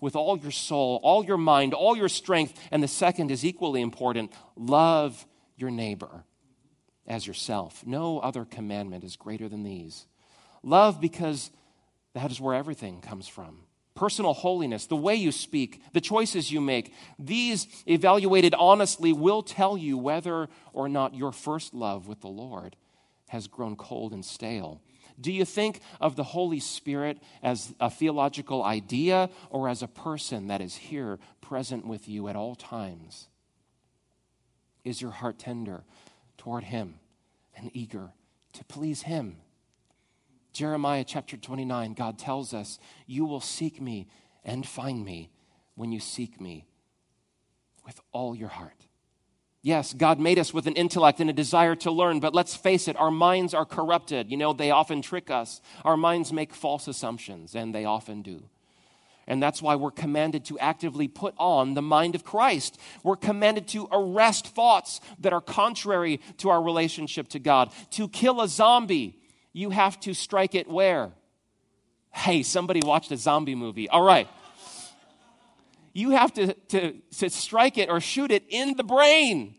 with 0.00 0.14
all 0.14 0.38
your 0.38 0.52
soul, 0.52 1.00
all 1.02 1.24
your 1.24 1.36
mind, 1.36 1.74
all 1.74 1.96
your 1.96 2.08
strength. 2.08 2.54
And 2.70 2.82
the 2.82 2.88
second 2.88 3.32
is 3.32 3.44
equally 3.44 3.80
important 3.80 4.32
love 4.54 5.26
your 5.56 5.70
neighbor 5.70 6.24
as 7.04 7.26
yourself. 7.26 7.84
No 7.84 8.20
other 8.20 8.44
commandment 8.44 9.02
is 9.02 9.16
greater 9.16 9.48
than 9.48 9.64
these. 9.64 10.06
Love 10.62 11.00
because 11.00 11.50
that 12.14 12.30
is 12.30 12.40
where 12.40 12.54
everything 12.54 13.00
comes 13.00 13.26
from 13.26 13.64
personal 14.00 14.32
holiness, 14.32 14.86
the 14.86 14.96
way 14.96 15.14
you 15.14 15.30
speak, 15.30 15.82
the 15.92 16.00
choices 16.00 16.50
you 16.50 16.58
make, 16.58 16.94
these 17.18 17.66
evaluated 17.86 18.54
honestly 18.54 19.12
will 19.12 19.42
tell 19.42 19.76
you 19.76 19.98
whether 19.98 20.48
or 20.72 20.88
not 20.88 21.14
your 21.14 21.32
first 21.32 21.74
love 21.74 22.08
with 22.08 22.18
the 22.22 22.26
Lord 22.26 22.76
has 23.28 23.46
grown 23.46 23.76
cold 23.76 24.14
and 24.14 24.24
stale. 24.24 24.80
Do 25.20 25.30
you 25.30 25.44
think 25.44 25.80
of 26.00 26.16
the 26.16 26.24
Holy 26.24 26.60
Spirit 26.60 27.18
as 27.42 27.74
a 27.78 27.90
theological 27.90 28.64
idea 28.64 29.28
or 29.50 29.68
as 29.68 29.82
a 29.82 29.86
person 29.86 30.46
that 30.46 30.62
is 30.62 30.76
here 30.76 31.18
present 31.42 31.86
with 31.86 32.08
you 32.08 32.28
at 32.28 32.36
all 32.36 32.54
times? 32.54 33.28
Is 34.82 35.02
your 35.02 35.10
heart 35.10 35.38
tender 35.38 35.84
toward 36.38 36.64
Him 36.64 36.94
and 37.54 37.70
eager 37.74 38.12
to 38.54 38.64
please 38.64 39.02
Him? 39.02 39.36
Jeremiah 40.60 41.04
chapter 41.06 41.38
29, 41.38 41.94
God 41.94 42.18
tells 42.18 42.52
us, 42.52 42.78
You 43.06 43.24
will 43.24 43.40
seek 43.40 43.80
me 43.80 44.08
and 44.44 44.68
find 44.68 45.02
me 45.02 45.30
when 45.74 45.90
you 45.90 46.00
seek 46.00 46.38
me 46.38 46.66
with 47.86 47.98
all 48.12 48.36
your 48.36 48.50
heart. 48.50 48.86
Yes, 49.62 49.94
God 49.94 50.20
made 50.20 50.38
us 50.38 50.52
with 50.52 50.66
an 50.66 50.74
intellect 50.74 51.18
and 51.18 51.30
a 51.30 51.32
desire 51.32 51.74
to 51.76 51.90
learn, 51.90 52.20
but 52.20 52.34
let's 52.34 52.54
face 52.54 52.88
it, 52.88 52.96
our 53.00 53.10
minds 53.10 53.54
are 53.54 53.64
corrupted. 53.64 54.30
You 54.30 54.36
know, 54.36 54.52
they 54.52 54.70
often 54.70 55.00
trick 55.00 55.30
us. 55.30 55.62
Our 55.82 55.96
minds 55.96 56.30
make 56.30 56.52
false 56.52 56.88
assumptions, 56.88 57.54
and 57.54 57.74
they 57.74 57.86
often 57.86 58.20
do. 58.20 58.42
And 59.26 59.42
that's 59.42 59.62
why 59.62 59.76
we're 59.76 59.90
commanded 59.90 60.44
to 60.46 60.58
actively 60.58 61.08
put 61.08 61.32
on 61.38 61.72
the 61.72 61.80
mind 61.80 62.14
of 62.14 62.22
Christ. 62.22 62.78
We're 63.02 63.16
commanded 63.16 63.66
to 63.68 63.88
arrest 63.90 64.48
thoughts 64.48 65.00
that 65.20 65.32
are 65.32 65.40
contrary 65.40 66.20
to 66.36 66.50
our 66.50 66.62
relationship 66.62 67.28
to 67.28 67.38
God, 67.38 67.72
to 67.92 68.08
kill 68.08 68.42
a 68.42 68.48
zombie 68.48 69.19
you 69.52 69.70
have 69.70 69.98
to 70.00 70.14
strike 70.14 70.54
it 70.54 70.68
where? 70.68 71.12
Hey, 72.12 72.42
somebody 72.42 72.80
watched 72.84 73.12
a 73.12 73.16
zombie 73.16 73.54
movie. 73.54 73.88
All 73.88 74.02
right. 74.02 74.28
You 75.92 76.10
have 76.10 76.32
to, 76.34 76.54
to, 76.54 76.94
to 77.18 77.30
strike 77.30 77.78
it 77.78 77.88
or 77.88 78.00
shoot 78.00 78.30
it 78.30 78.44
in 78.48 78.76
the 78.76 78.84
brain. 78.84 79.54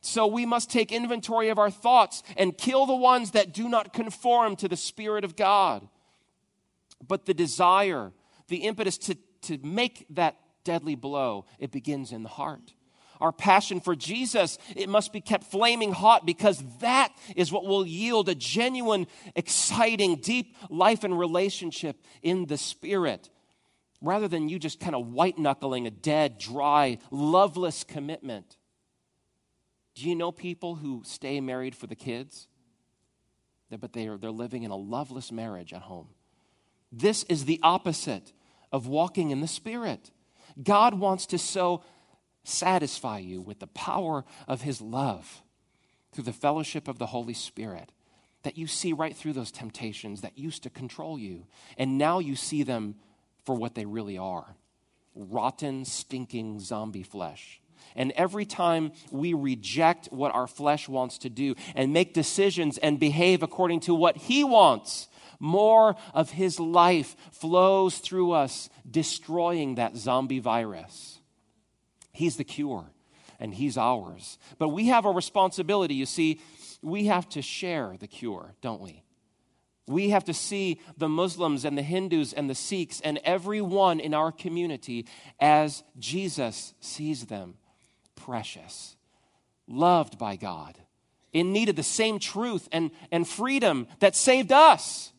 So 0.00 0.26
we 0.26 0.44
must 0.44 0.70
take 0.70 0.92
inventory 0.92 1.48
of 1.48 1.58
our 1.58 1.70
thoughts 1.70 2.22
and 2.36 2.56
kill 2.56 2.86
the 2.86 2.94
ones 2.94 3.30
that 3.30 3.54
do 3.54 3.68
not 3.68 3.92
conform 3.92 4.56
to 4.56 4.68
the 4.68 4.76
Spirit 4.76 5.24
of 5.24 5.36
God. 5.36 5.86
But 7.06 7.26
the 7.26 7.34
desire, 7.34 8.12
the 8.48 8.58
impetus 8.58 8.98
to, 8.98 9.16
to 9.42 9.58
make 9.62 10.06
that 10.10 10.36
deadly 10.64 10.94
blow, 10.94 11.46
it 11.58 11.70
begins 11.70 12.12
in 12.12 12.22
the 12.22 12.28
heart 12.28 12.74
our 13.20 13.32
passion 13.32 13.80
for 13.80 13.94
Jesus, 13.94 14.58
it 14.74 14.88
must 14.88 15.12
be 15.12 15.20
kept 15.20 15.44
flaming 15.44 15.92
hot 15.92 16.26
because 16.26 16.62
that 16.80 17.12
is 17.36 17.52
what 17.52 17.64
will 17.64 17.86
yield 17.86 18.28
a 18.28 18.34
genuine, 18.34 19.06
exciting, 19.34 20.16
deep 20.16 20.56
life 20.70 21.04
and 21.04 21.18
relationship 21.18 22.02
in 22.22 22.46
the 22.46 22.58
Spirit. 22.58 23.30
Rather 24.00 24.28
than 24.28 24.48
you 24.48 24.58
just 24.58 24.80
kind 24.80 24.94
of 24.94 25.08
white 25.08 25.38
knuckling 25.38 25.86
a 25.86 25.90
dead, 25.90 26.38
dry, 26.38 26.98
loveless 27.10 27.84
commitment. 27.84 28.56
Do 29.94 30.08
you 30.08 30.14
know 30.14 30.32
people 30.32 30.74
who 30.74 31.02
stay 31.04 31.40
married 31.40 31.74
for 31.74 31.86
the 31.86 31.94
kids? 31.94 32.48
But 33.70 33.92
they 33.92 34.08
are, 34.08 34.18
they're 34.18 34.30
living 34.30 34.62
in 34.62 34.70
a 34.70 34.76
loveless 34.76 35.32
marriage 35.32 35.72
at 35.72 35.82
home. 35.82 36.08
This 36.92 37.24
is 37.24 37.44
the 37.44 37.58
opposite 37.62 38.32
of 38.70 38.86
walking 38.86 39.30
in 39.30 39.40
the 39.40 39.48
Spirit. 39.48 40.10
God 40.62 40.94
wants 40.94 41.26
to 41.26 41.38
sow 41.38 41.82
satisfy 42.44 43.18
you 43.18 43.40
with 43.40 43.58
the 43.58 43.66
power 43.66 44.24
of 44.46 44.62
His 44.62 44.80
love 44.80 45.42
through 46.12 46.24
the 46.24 46.32
fellowship 46.32 46.86
of 46.86 46.98
the 46.98 47.06
Holy 47.06 47.34
Spirit. 47.34 47.90
That 48.44 48.58
you 48.58 48.66
see 48.66 48.92
right 48.92 49.16
through 49.16 49.32
those 49.32 49.50
temptations 49.50 50.20
that 50.20 50.38
used 50.38 50.62
to 50.64 50.70
control 50.70 51.18
you. 51.18 51.46
And 51.78 51.96
now 51.96 52.18
you 52.18 52.36
see 52.36 52.62
them 52.62 52.96
for 53.44 53.54
what 53.54 53.74
they 53.74 53.86
really 53.86 54.18
are 54.18 54.56
rotten, 55.14 55.84
stinking 55.84 56.60
zombie 56.60 57.02
flesh. 57.02 57.60
And 57.96 58.12
every 58.12 58.44
time 58.44 58.92
we 59.10 59.34
reject 59.34 60.06
what 60.06 60.34
our 60.34 60.46
flesh 60.46 60.88
wants 60.88 61.18
to 61.18 61.30
do 61.30 61.54
and 61.74 61.92
make 61.92 62.14
decisions 62.14 62.78
and 62.78 62.98
behave 62.98 63.42
according 63.42 63.80
to 63.80 63.94
what 63.94 64.16
He 64.16 64.42
wants, 64.42 65.08
more 65.38 65.94
of 66.12 66.30
His 66.30 66.58
life 66.58 67.16
flows 67.30 67.98
through 67.98 68.32
us, 68.32 68.68
destroying 68.90 69.76
that 69.76 69.96
zombie 69.96 70.40
virus. 70.40 71.20
He's 72.14 72.36
the 72.36 72.44
cure, 72.44 72.86
and 73.40 73.52
He's 73.52 73.76
ours. 73.76 74.38
But 74.58 74.68
we 74.68 74.86
have 74.86 75.04
a 75.04 75.10
responsibility. 75.10 75.94
You 75.94 76.06
see, 76.06 76.40
we 76.80 77.06
have 77.06 77.28
to 77.30 77.42
share 77.42 77.96
the 77.98 78.06
cure, 78.06 78.54
don't 78.62 78.80
we? 78.80 79.02
We 79.86 80.10
have 80.10 80.24
to 80.24 80.34
see 80.34 80.80
the 80.96 81.08
Muslims 81.08 81.64
and 81.64 81.76
the 81.76 81.82
Hindus 81.82 82.32
and 82.32 82.48
the 82.48 82.54
Sikhs 82.54 83.00
and 83.02 83.18
everyone 83.24 84.00
in 84.00 84.14
our 84.14 84.32
community 84.32 85.06
as 85.40 85.82
Jesus 85.98 86.72
sees 86.80 87.26
them 87.26 87.56
precious, 88.14 88.96
loved 89.66 90.16
by 90.16 90.36
God, 90.36 90.78
in 91.32 91.52
need 91.52 91.68
of 91.68 91.76
the 91.76 91.82
same 91.82 92.20
truth 92.20 92.68
and, 92.70 92.92
and 93.10 93.26
freedom 93.26 93.88
that 93.98 94.14
saved 94.14 94.52
us. 94.52 95.12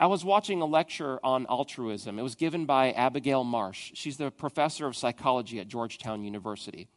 I 0.00 0.06
was 0.06 0.24
watching 0.24 0.62
a 0.62 0.66
lecture 0.66 1.18
on 1.24 1.46
altruism. 1.48 2.18
It 2.18 2.22
was 2.22 2.36
given 2.36 2.66
by 2.66 2.92
Abigail 2.92 3.42
Marsh. 3.42 3.90
She's 3.94 4.16
the 4.16 4.30
professor 4.30 4.86
of 4.86 4.94
psychology 4.94 5.58
at 5.58 5.66
Georgetown 5.66 6.22
University. 6.22 6.88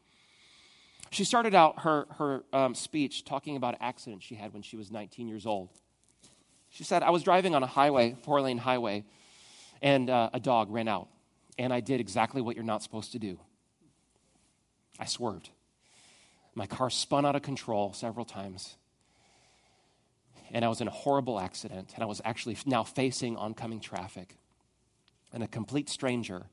She 1.09 1.23
started 1.23 1.55
out 1.55 1.81
her, 1.81 2.05
her 2.17 2.43
um, 2.53 2.75
speech 2.75 3.25
talking 3.25 3.57
about 3.57 3.73
an 3.73 3.79
accident 3.81 4.21
she 4.21 4.35
had 4.35 4.53
when 4.53 4.61
she 4.61 4.77
was 4.77 4.91
19 4.91 5.27
years 5.27 5.47
old. 5.47 5.69
She 6.69 6.83
said, 6.83 7.01
I 7.01 7.09
was 7.09 7.23
driving 7.23 7.55
on 7.55 7.63
a 7.63 7.67
highway, 7.67 8.15
four 8.23 8.39
lane 8.39 8.59
highway, 8.59 9.03
and 9.81 10.09
uh, 10.09 10.29
a 10.31 10.39
dog 10.39 10.71
ran 10.71 10.87
out. 10.87 11.09
And 11.57 11.73
I 11.73 11.79
did 11.79 11.99
exactly 11.99 12.41
what 12.41 12.55
you're 12.55 12.63
not 12.63 12.83
supposed 12.83 13.11
to 13.13 13.19
do. 13.19 13.39
I 14.99 15.05
swerved. 15.05 15.49
My 16.53 16.67
car 16.67 16.89
spun 16.89 17.25
out 17.25 17.35
of 17.35 17.41
control 17.41 17.93
several 17.93 18.25
times. 18.25 18.77
And 20.51 20.65
I 20.65 20.67
was 20.67 20.81
in 20.81 20.87
a 20.87 20.91
horrible 20.91 21.39
accident. 21.39 21.91
And 21.95 22.03
I 22.03 22.07
was 22.07 22.21
actually 22.25 22.57
now 22.65 22.83
facing 22.83 23.37
oncoming 23.37 23.79
traffic. 23.79 24.37
And 25.33 25.43
a 25.43 25.47
complete 25.47 25.89
stranger, 25.89 26.47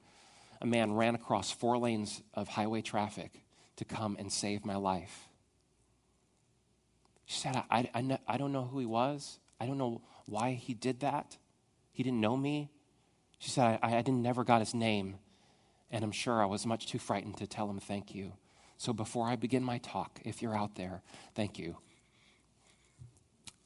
a 0.60 0.66
man, 0.66 0.92
ran 0.92 1.14
across 1.14 1.50
four 1.50 1.78
lanes 1.78 2.22
of 2.34 2.48
highway 2.48 2.80
traffic 2.80 3.44
to 3.76 3.84
come 3.84 4.16
and 4.18 4.32
save 4.32 4.64
my 4.64 4.76
life. 4.76 5.28
She 7.26 7.38
said, 7.40 7.62
I, 7.70 7.90
I, 7.94 8.18
I 8.26 8.38
don't 8.38 8.52
know 8.52 8.64
who 8.64 8.78
he 8.78 8.86
was. 8.86 9.38
I 9.60 9.66
don't 9.66 9.78
know 9.78 10.00
why 10.26 10.52
he 10.52 10.74
did 10.74 11.00
that. 11.00 11.36
He 11.92 12.02
didn't 12.02 12.20
know 12.20 12.36
me. 12.36 12.70
She 13.38 13.50
said, 13.50 13.78
I, 13.82 13.96
I 13.96 14.02
didn't, 14.02 14.22
never 14.22 14.44
got 14.44 14.60
his 14.60 14.74
name. 14.74 15.16
And 15.90 16.04
I'm 16.04 16.12
sure 16.12 16.42
I 16.42 16.46
was 16.46 16.66
much 16.66 16.86
too 16.86 16.98
frightened 16.98 17.36
to 17.38 17.46
tell 17.46 17.68
him 17.68 17.80
thank 17.80 18.14
you. 18.14 18.32
So 18.76 18.92
before 18.92 19.28
I 19.28 19.36
begin 19.36 19.64
my 19.64 19.78
talk, 19.78 20.20
if 20.24 20.40
you're 20.40 20.56
out 20.56 20.76
there, 20.76 21.02
thank 21.34 21.58
you. 21.58 21.76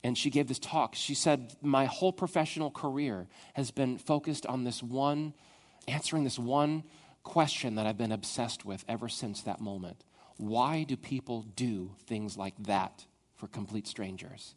And 0.05 0.19
she 0.19 0.31
gave 0.31 0.49
this 0.49 0.59
talk. 0.59 0.95
She 0.95 1.15
said, 1.15 1.55
My 1.63 1.85
whole 1.85 2.13
professional 2.13 2.71
career 2.71 3.29
has 3.55 3.71
been 3.71 3.99
focused 3.99 4.47
on 4.47 4.65
this 4.65 4.83
one, 4.83 5.35
answering 5.87 6.25
this 6.25 6.39
one 6.39 6.85
question 7.23 7.77
that 7.77 7.87
I've 7.87 7.99
been 7.99 8.13
obsessed 8.13 8.65
with 8.65 8.85
ever 8.89 9.09
since 9.09 9.43
that 9.43 9.61
moment. 9.61 10.05
Why 10.39 10.83
do 10.83 10.97
people 10.97 11.43
do 11.55 11.95
things 12.07 12.37
like 12.37 12.55
that 12.65 13.07
for 13.37 13.47
complete 13.47 13.87
strangers? 13.87 14.55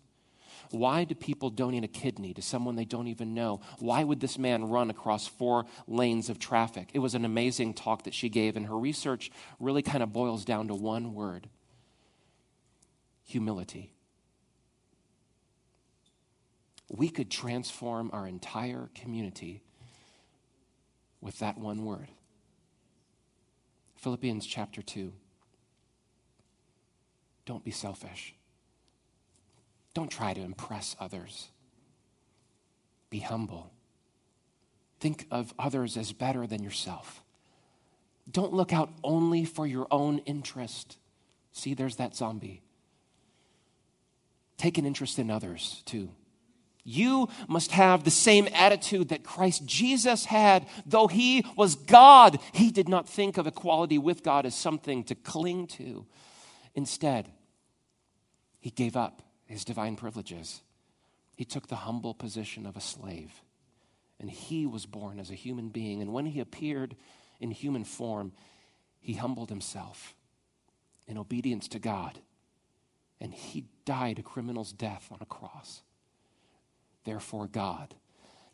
Why 0.72 1.04
do 1.04 1.16
people 1.16 1.50
donate 1.50 1.84
a 1.84 1.88
kidney 1.88 2.34
to 2.34 2.42
someone 2.42 2.76
they 2.76 2.86
don't 2.86 3.08
even 3.08 3.34
know? 3.34 3.62
Why 3.80 4.04
would 4.04 4.20
this 4.20 4.38
man 4.38 4.66
run 4.70 4.90
across 4.90 5.28
four 5.28 5.66
lanes 5.88 6.30
of 6.30 6.40
traffic? 6.40 6.90
It 6.94 7.00
was 7.00 7.14
an 7.14 7.26
amazing 7.26 7.74
talk 7.74 8.04
that 8.04 8.14
she 8.14 8.30
gave, 8.30 8.56
and 8.56 8.66
her 8.66 8.78
research 8.78 9.32
really 9.60 9.82
kind 9.82 10.02
of 10.02 10.14
boils 10.14 10.46
down 10.46 10.68
to 10.70 10.76
one 10.76 11.14
word 11.14 11.50
humility. 13.24 13.95
We 16.90 17.10
could 17.10 17.32
transform 17.32 18.10
our 18.14 18.28
entire 18.28 18.90
community 18.94 19.64
with 21.22 21.40
that 21.40 21.58
one 21.58 21.86
word. 21.86 22.10
Philippians 23.96 24.46
chapter 24.46 24.82
2. 24.82 25.12
Don't 27.46 27.64
be 27.64 27.72
selfish. 27.72 28.36
Don't 29.94 30.12
try 30.12 30.34
to 30.34 30.42
impress 30.42 30.96
others. 31.00 31.50
Be 33.10 33.20
humble. 33.20 33.72
Think 35.00 35.26
of 35.32 35.54
others 35.58 35.98
as 35.98 36.12
better 36.12 36.46
than 36.46 36.64
yourself. 36.64 37.24
Don't 38.30 38.54
look 38.54 38.74
out 38.74 38.92
only 39.04 39.46
for 39.46 39.66
your 39.66 39.88
own 39.92 40.20
interest. 40.20 40.98
See, 41.52 41.74
there's 41.74 41.96
that 41.98 42.16
zombie. 42.16 42.62
Take 44.58 44.78
an 44.78 44.86
interest 44.86 45.20
in 45.20 45.30
others 45.30 45.84
too. 45.86 46.10
You 46.88 47.30
must 47.48 47.72
have 47.72 48.04
the 48.04 48.12
same 48.12 48.48
attitude 48.54 49.10
that 49.10 49.24
Christ 49.24 49.66
Jesus 49.66 50.26
had. 50.26 50.68
Though 50.86 51.08
he 51.08 51.44
was 51.58 51.76
God, 51.76 52.40
he 52.54 52.70
did 52.70 52.88
not 52.88 53.10
think 53.10 53.38
of 53.38 53.48
equality 53.48 53.98
with 53.98 54.22
God 54.22 54.46
as 54.46 54.54
something 54.54 55.04
to 55.06 55.16
cling 55.16 55.66
to. 55.68 56.06
Instead, 56.76 57.32
he 58.60 58.70
gave 58.70 58.96
up 58.96 59.24
his 59.48 59.66
divine 59.66 59.96
privileges. 59.96 60.62
He 61.36 61.44
took 61.44 61.68
the 61.68 61.76
humble 61.76 62.14
position 62.14 62.68
of 62.68 62.78
a 62.78 62.82
slave, 62.82 63.42
and 64.20 64.30
he 64.30 64.68
was 64.68 64.86
born 64.86 65.20
as 65.20 65.32
a 65.32 65.36
human 65.36 65.70
being. 65.70 66.04
And 66.04 66.14
when 66.14 66.28
he 66.28 66.40
appeared 66.40 66.96
in 67.40 67.50
human 67.50 67.84
form, 67.84 68.32
he 69.00 69.14
humbled 69.14 69.50
himself 69.50 70.16
in 71.08 71.18
obedience 71.18 71.68
to 71.70 71.80
God, 71.80 72.20
and 73.20 73.34
he 73.34 73.66
died 73.86 74.20
a 74.20 74.24
criminal's 74.24 74.72
death 74.72 75.08
on 75.12 75.18
a 75.20 75.26
cross. 75.26 75.82
Therefore, 77.06 77.48
God 77.48 77.96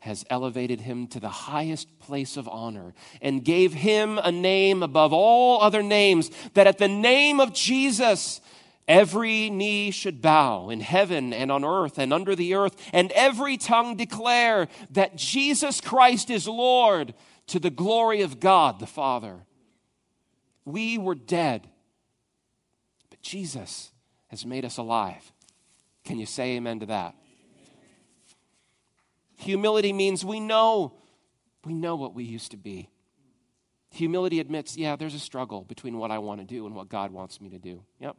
has 0.00 0.24
elevated 0.30 0.80
him 0.80 1.06
to 1.08 1.20
the 1.20 1.28
highest 1.28 1.98
place 2.00 2.36
of 2.36 2.48
honor 2.48 2.92
and 3.20 3.44
gave 3.44 3.72
him 3.72 4.18
a 4.18 4.32
name 4.32 4.82
above 4.82 5.12
all 5.12 5.60
other 5.62 5.82
names, 5.82 6.30
that 6.54 6.66
at 6.66 6.78
the 6.78 6.88
name 6.88 7.40
of 7.40 7.52
Jesus, 7.52 8.40
Every 8.88 9.48
knee 9.48 9.92
should 9.92 10.20
bow 10.20 10.68
in 10.68 10.80
heaven 10.80 11.32
and 11.32 11.52
on 11.52 11.64
earth 11.64 11.98
and 11.98 12.12
under 12.12 12.34
the 12.34 12.54
earth, 12.54 12.74
and 12.92 13.12
every 13.12 13.56
tongue 13.56 13.96
declare 13.96 14.68
that 14.90 15.16
Jesus 15.16 15.80
Christ 15.80 16.30
is 16.30 16.48
Lord 16.48 17.14
to 17.46 17.60
the 17.60 17.70
glory 17.70 18.22
of 18.22 18.40
God 18.40 18.80
the 18.80 18.86
Father. 18.86 19.44
We 20.64 20.98
were 20.98 21.14
dead, 21.14 21.68
but 23.08 23.22
Jesus 23.22 23.92
has 24.28 24.44
made 24.44 24.64
us 24.64 24.78
alive. 24.78 25.32
Can 26.04 26.18
you 26.18 26.26
say 26.26 26.56
amen 26.56 26.80
to 26.80 26.86
that? 26.86 27.14
Humility 29.42 29.92
means 29.92 30.24
we 30.24 30.38
know, 30.38 30.94
we 31.64 31.74
know 31.74 31.96
what 31.96 32.14
we 32.14 32.22
used 32.22 32.52
to 32.52 32.56
be. 32.56 32.88
Humility 33.90 34.38
admits, 34.38 34.76
yeah, 34.76 34.94
there's 34.94 35.14
a 35.14 35.20
struggle 35.20 35.62
between 35.62 35.98
what 35.98 36.12
I 36.12 36.18
want 36.18 36.40
to 36.40 36.46
do 36.46 36.64
and 36.64 36.74
what 36.74 36.88
God 36.88 37.10
wants 37.10 37.40
me 37.40 37.50
to 37.50 37.58
do. 37.58 37.82
Yep. 37.98 38.16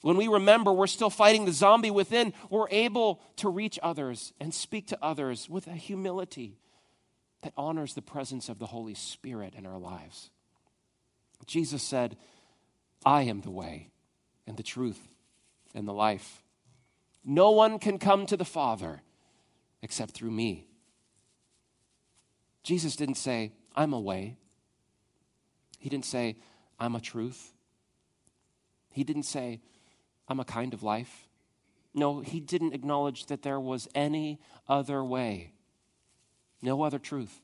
When 0.00 0.16
we 0.16 0.28
remember 0.28 0.72
we're 0.72 0.86
still 0.86 1.10
fighting 1.10 1.44
the 1.44 1.52
zombie 1.52 1.90
within, 1.90 2.32
we're 2.48 2.68
able 2.70 3.20
to 3.36 3.50
reach 3.50 3.78
others 3.82 4.32
and 4.40 4.52
speak 4.52 4.88
to 4.88 4.98
others 5.02 5.48
with 5.48 5.66
a 5.66 5.74
humility 5.74 6.58
that 7.42 7.52
honors 7.56 7.92
the 7.92 8.02
presence 8.02 8.48
of 8.48 8.58
the 8.58 8.66
Holy 8.66 8.94
Spirit 8.94 9.54
in 9.54 9.66
our 9.66 9.78
lives. 9.78 10.30
Jesus 11.46 11.82
said, 11.82 12.16
I 13.04 13.22
am 13.22 13.42
the 13.42 13.50
way 13.50 13.90
and 14.46 14.56
the 14.56 14.62
truth 14.62 15.00
and 15.74 15.86
the 15.86 15.92
life. 15.92 16.42
No 17.24 17.50
one 17.50 17.78
can 17.78 17.98
come 17.98 18.24
to 18.26 18.38
the 18.38 18.44
Father 18.44 19.02
except 19.86 20.14
through 20.14 20.32
me. 20.32 20.66
Jesus 22.64 22.96
didn't 22.96 23.14
say, 23.14 23.52
I'm 23.76 23.92
a 23.92 24.00
way. 24.00 24.36
He 25.78 25.88
didn't 25.88 26.06
say, 26.06 26.38
I'm 26.80 26.96
a 26.96 27.00
truth. 27.00 27.52
He 28.90 29.04
didn't 29.04 29.22
say, 29.22 29.60
I'm 30.26 30.40
a 30.40 30.44
kind 30.44 30.74
of 30.74 30.82
life. 30.82 31.28
No, 31.94 32.18
he 32.18 32.40
didn't 32.40 32.74
acknowledge 32.74 33.26
that 33.26 33.42
there 33.42 33.60
was 33.60 33.86
any 33.94 34.40
other 34.68 35.04
way, 35.04 35.52
no 36.60 36.82
other 36.82 36.98
truth, 36.98 37.40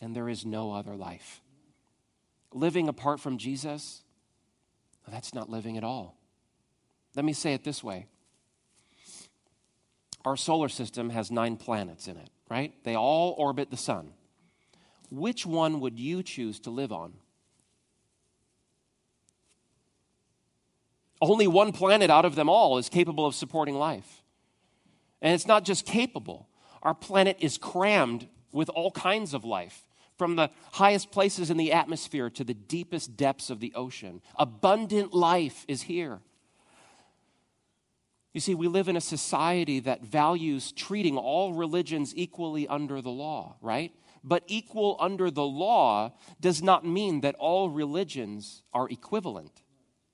and 0.00 0.16
there 0.16 0.30
is 0.30 0.46
no 0.46 0.72
other 0.72 0.96
life. 0.96 1.42
Living 2.54 2.88
apart 2.88 3.20
from 3.20 3.36
Jesus, 3.36 4.04
that's 5.06 5.34
not 5.34 5.50
living 5.50 5.76
at 5.76 5.84
all. 5.84 6.16
Let 7.14 7.26
me 7.26 7.34
say 7.34 7.52
it 7.52 7.62
this 7.62 7.84
way 7.84 8.06
Our 10.24 10.36
solar 10.36 10.68
system 10.68 11.10
has 11.10 11.30
nine 11.30 11.56
planets 11.56 12.08
in 12.08 12.16
it, 12.16 12.30
right? 12.50 12.72
They 12.84 12.94
all 12.94 13.34
orbit 13.38 13.70
the 13.70 13.76
sun. 13.76 14.12
Which 15.10 15.46
one 15.46 15.80
would 15.80 15.98
you 15.98 16.22
choose 16.22 16.60
to 16.60 16.70
live 16.70 16.92
on? 16.92 17.14
Only 21.20 21.46
one 21.46 21.72
planet 21.72 22.10
out 22.10 22.24
of 22.24 22.34
them 22.34 22.48
all 22.48 22.78
is 22.78 22.88
capable 22.88 23.26
of 23.26 23.34
supporting 23.34 23.74
life. 23.74 24.22
And 25.20 25.34
it's 25.34 25.46
not 25.46 25.64
just 25.64 25.84
capable, 25.84 26.48
our 26.82 26.94
planet 26.94 27.38
is 27.40 27.58
crammed 27.58 28.28
with 28.52 28.68
all 28.68 28.92
kinds 28.92 29.34
of 29.34 29.44
life 29.44 29.84
from 30.16 30.36
the 30.36 30.50
highest 30.72 31.10
places 31.10 31.50
in 31.50 31.56
the 31.56 31.72
atmosphere 31.72 32.30
to 32.30 32.44
the 32.44 32.54
deepest 32.54 33.16
depths 33.16 33.50
of 33.50 33.60
the 33.60 33.72
ocean. 33.74 34.20
Abundant 34.36 35.14
life 35.14 35.64
is 35.68 35.82
here. 35.82 36.20
You 38.34 38.40
see, 38.40 38.54
we 38.54 38.68
live 38.68 38.88
in 38.88 38.96
a 38.96 39.00
society 39.00 39.80
that 39.80 40.02
values 40.02 40.72
treating 40.72 41.16
all 41.16 41.54
religions 41.54 42.12
equally 42.14 42.68
under 42.68 43.00
the 43.00 43.10
law, 43.10 43.56
right? 43.60 43.92
But 44.22 44.44
equal 44.46 44.96
under 45.00 45.30
the 45.30 45.44
law 45.44 46.12
does 46.40 46.62
not 46.62 46.84
mean 46.84 47.22
that 47.22 47.34
all 47.36 47.70
religions 47.70 48.62
are 48.72 48.88
equivalent. 48.88 49.62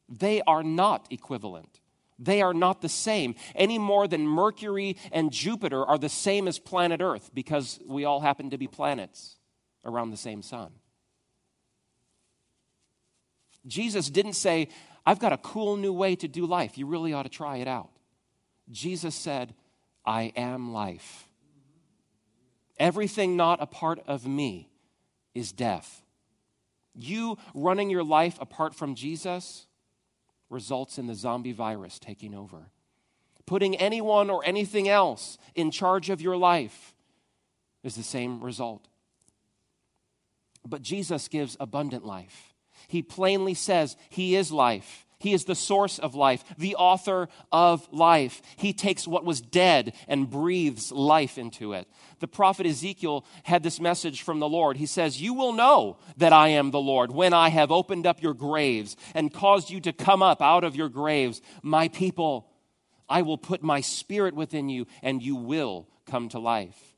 They 0.09 0.43
are 0.43 0.63
not 0.63 1.09
equivalent. 1.11 1.81
They 2.19 2.43
are 2.43 2.55
not 2.55 2.81
the 2.81 2.89
same 2.89 3.35
any 3.57 3.79
more 3.79 4.07
than 4.07 4.27
Mercury 4.27 4.97
and 5.11 5.33
Jupiter 5.33 5.85
are 5.85 5.99
the 5.99 6.09
same 6.09 6.47
as 6.47 6.59
planet 6.59 7.01
Earth 7.01 7.31
because 7.35 7.81
we 7.87 8.05
all 8.05 8.21
happen 8.21 8.51
to 8.51 8.59
be 8.59 8.69
planets 8.69 9.37
around 9.85 10.11
the 10.11 10.17
same 10.17 10.43
sun. 10.43 10.71
Jesus 13.67 14.11
didn't 14.11 14.35
say, 14.35 14.69
I've 15.05 15.19
got 15.19 15.33
a 15.33 15.39
cool 15.39 15.77
new 15.77 15.93
way 15.93 16.15
to 16.17 16.29
do 16.29 16.47
life. 16.47 16.79
You 16.79 16.87
really 16.87 17.13
ought 17.13 17.25
to 17.25 17.29
try 17.29 17.57
it 17.57 17.69
out. 17.69 17.91
Jesus 18.71 19.15
said, 19.15 19.55
I 20.05 20.33
am 20.37 20.73
life. 20.73 21.29
Everything 22.79 23.37
not 23.37 23.63
a 23.63 23.67
part 23.67 24.01
of 24.07 24.27
me 24.27 24.69
is 25.35 25.53
death. 25.53 26.03
You 26.95 27.39
running 27.55 27.91
your 27.91 28.05
life 28.05 28.39
apart 28.41 28.75
from 28.75 28.95
Jesus 28.95 29.67
results 30.51 30.99
in 30.99 31.07
the 31.07 31.15
zombie 31.15 31.53
virus 31.53 31.99
taking 31.99 32.35
over. 32.35 32.71
Putting 33.47 33.77
anyone 33.77 34.31
or 34.31 34.45
anything 34.45 34.89
else 34.89 35.39
in 35.55 35.71
charge 35.71 36.09
of 36.11 36.21
your 36.21 36.37
life 36.37 36.95
is 37.83 37.95
the 37.95 38.03
same 38.03 38.43
result. 38.43 38.89
But 40.67 40.83
Jesus 40.83 41.29
gives 41.29 41.57
abundant 41.61 42.07
life. 42.07 42.55
He 42.89 43.03
plainly 43.03 43.55
says 43.55 43.97
He 44.09 44.35
is 44.35 44.51
life. 44.51 45.04
He 45.25 45.33
is 45.33 45.47
the 45.47 45.55
source 45.55 45.99
of 45.99 46.15
life, 46.15 46.45
the 46.59 46.77
author 46.77 47.31
of 47.51 47.89
life. 47.91 48.43
He 48.57 48.75
takes 48.75 49.09
what 49.09 49.25
was 49.25 49.41
dead 49.41 49.95
and 50.07 50.29
breathes 50.29 50.93
life 50.93 51.39
into 51.39 51.73
it. 51.73 51.89
The 52.21 52.29
prophet 52.29 52.67
Ezekiel 52.67 53.25
had 53.43 53.63
this 53.63 53.81
message 53.81 54.21
from 54.21 54.39
the 54.39 54.49
Lord. 54.49 54.77
He 54.77 54.85
says, 54.85 55.23
You 55.23 55.33
will 55.33 55.55
know 55.55 55.97
that 56.19 56.35
I 56.35 56.49
am 56.49 56.73
the 56.73 56.79
Lord 56.79 57.11
when 57.11 57.33
I 57.33 57.49
have 57.49 57.73
opened 57.73 58.07
up 58.07 58.23
your 58.23 58.35
graves 58.35 58.99
and 59.15 59.33
caused 59.33 59.71
you 59.71 59.81
to 59.81 59.95
come 59.95 60.23
up 60.23 60.43
out 60.43 60.63
of 60.63 60.77
your 60.77 60.91
graves. 60.91 61.41
My 61.63 61.89
people, 61.89 62.51
I 63.09 63.23
will 63.23 63.39
put 63.39 63.63
my 63.63 63.81
spirit 63.81 64.35
within 64.35 64.69
you, 64.69 64.87
and 65.03 65.23
you 65.23 65.37
will 65.37 65.89
come 66.05 66.29
to 66.29 66.39
life. 66.39 66.94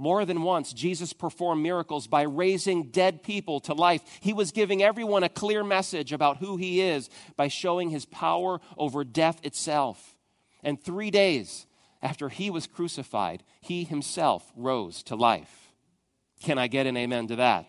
More 0.00 0.24
than 0.24 0.40
once, 0.40 0.72
Jesus 0.72 1.12
performed 1.12 1.62
miracles 1.62 2.06
by 2.06 2.22
raising 2.22 2.84
dead 2.84 3.22
people 3.22 3.60
to 3.60 3.74
life. 3.74 4.00
He 4.20 4.32
was 4.32 4.50
giving 4.50 4.82
everyone 4.82 5.24
a 5.24 5.28
clear 5.28 5.62
message 5.62 6.10
about 6.10 6.38
who 6.38 6.56
he 6.56 6.80
is 6.80 7.10
by 7.36 7.48
showing 7.48 7.90
his 7.90 8.06
power 8.06 8.62
over 8.78 9.04
death 9.04 9.44
itself. 9.44 10.16
And 10.62 10.82
three 10.82 11.10
days 11.10 11.66
after 12.00 12.30
he 12.30 12.48
was 12.48 12.66
crucified, 12.66 13.42
he 13.60 13.84
himself 13.84 14.50
rose 14.56 15.02
to 15.02 15.16
life. 15.16 15.70
Can 16.42 16.56
I 16.56 16.66
get 16.66 16.86
an 16.86 16.96
amen 16.96 17.26
to 17.26 17.36
that? 17.36 17.68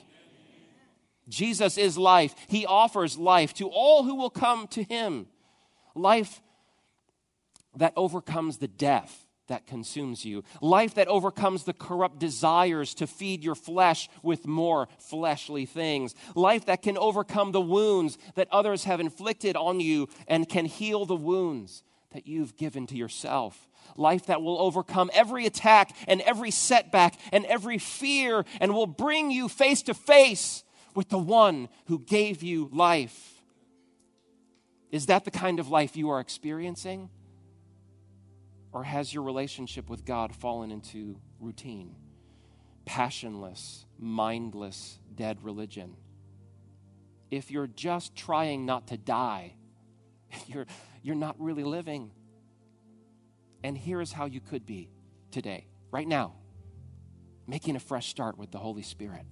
Jesus 1.28 1.78
is 1.78 1.98
life. 1.98 2.34
He 2.48 2.66
offers 2.66 3.18
life 3.18 3.54
to 3.56 3.68
all 3.68 4.06
who 4.06 4.16
will 4.16 4.30
come 4.30 4.68
to 4.68 4.84
him. 4.84 5.28
Life 5.96 6.42
that 7.76 7.92
overcomes 7.98 8.60
the 8.60 8.70
death 8.70 9.21
that 9.52 9.68
consumes 9.68 10.26
you, 10.26 10.44
life 10.62 10.96
that 10.96 11.08
overcomes 11.08 11.66
the 11.66 11.74
corrupt 11.74 12.20
desires 12.20 12.94
to 12.96 13.06
feed 13.06 13.44
your 13.44 13.56
flesh 13.56 14.10
with 14.24 14.48
more 14.48 14.88
fleshly 14.98 15.66
things, 15.66 16.16
life 16.36 16.66
that 16.66 16.82
can 16.82 16.98
overcome 16.98 17.52
the 17.52 17.62
wounds 17.62 18.18
that 18.36 18.48
others 18.50 18.86
have 18.86 19.00
inflicted 19.00 19.56
on 19.56 19.80
you 19.80 20.08
and 20.28 20.50
can 20.50 20.66
heal 20.66 21.06
the 21.06 21.16
wounds 21.16 21.84
that 22.14 22.28
you've 22.28 22.56
given 22.56 22.88
to 22.88 22.96
yourself. 22.96 23.68
Life 23.98 24.28
that 24.28 24.42
will 24.42 24.60
overcome 24.60 25.12
every 25.14 25.46
attack 25.46 25.96
and 26.08 26.22
every 26.22 26.52
setback 26.52 27.16
and 27.32 27.46
every 27.46 27.78
fear 27.78 28.46
and 28.60 28.74
will 28.74 28.88
bring 28.88 29.32
you 29.32 29.50
face 29.50 29.82
to 29.84 29.94
face 29.94 30.64
with 30.96 31.10
the 31.10 31.18
one 31.18 31.68
who 31.88 32.00
gave 32.00 32.42
you 32.42 32.70
life. 32.72 33.42
Is 34.92 35.08
that 35.08 35.26
the 35.26 35.32
kind 35.32 35.60
of 35.60 35.70
life 35.70 35.96
you 35.96 36.10
are 36.10 36.20
experiencing? 36.20 37.10
Or 38.74 38.84
has 38.84 39.14
your 39.14 39.24
relationship 39.24 39.90
with 39.90 40.06
God 40.06 40.34
fallen 40.34 40.72
into 40.72 41.20
routine, 41.40 41.96
passionless, 42.86 43.86
mindless, 44.00 45.00
dead 45.14 45.44
religion? 45.44 45.98
If 47.30 47.52
you're 47.52 47.68
just 47.68 48.16
trying 48.16 48.66
not 48.66 48.88
to 48.88 48.98
die, 48.98 49.56
you're, 50.48 50.68
you're 51.02 51.16
not 51.16 51.36
really 51.40 51.64
living. 51.64 52.12
And 53.64 53.78
here 53.78 54.02
is 54.02 54.12
how 54.12 54.26
you 54.26 54.40
could 54.40 54.66
be 54.66 54.90
today, 55.32 55.68
right 55.92 56.08
now, 56.08 56.34
making 57.48 57.76
a 57.76 57.80
fresh 57.80 58.08
start 58.08 58.38
with 58.38 58.52
the 58.52 58.58
Holy 58.58 58.84
Spirit. 58.84 59.26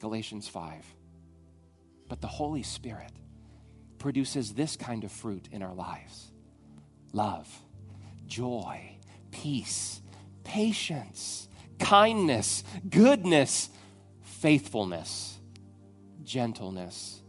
Galatians 0.00 0.48
5. 0.48 0.84
But 2.08 2.20
the 2.20 2.26
Holy 2.26 2.62
Spirit 2.62 3.12
produces 3.98 4.52
this 4.54 4.76
kind 4.76 5.04
of 5.04 5.12
fruit 5.12 5.48
in 5.52 5.62
our 5.62 5.74
lives 5.74 6.29
love, 7.12 7.48
joy, 8.26 8.96
peace, 9.30 10.00
patience, 10.44 11.48
kindness, 11.78 12.64
goodness, 12.88 13.70
faithfulness, 14.22 15.38
gentleness, 16.22 17.22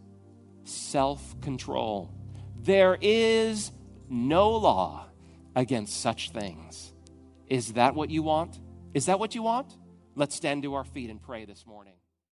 self 0.63 1.39
control. 1.41 2.11
There 2.59 2.97
is 3.01 3.71
no 4.09 4.51
law 4.51 5.07
against 5.55 5.99
such 5.99 6.31
things. 6.31 6.93
Is 7.47 7.73
that 7.73 7.95
what 7.95 8.09
you 8.09 8.23
want? 8.23 8.59
Is 8.93 9.07
that 9.07 9.19
what 9.19 9.35
you 9.35 9.41
want? 9.43 9.77
Let's 10.15 10.35
stand 10.35 10.63
to 10.63 10.75
our 10.75 10.83
feet 10.83 11.09
and 11.09 11.21
pray 11.21 11.45
this 11.45 11.65
morning. 11.65 11.93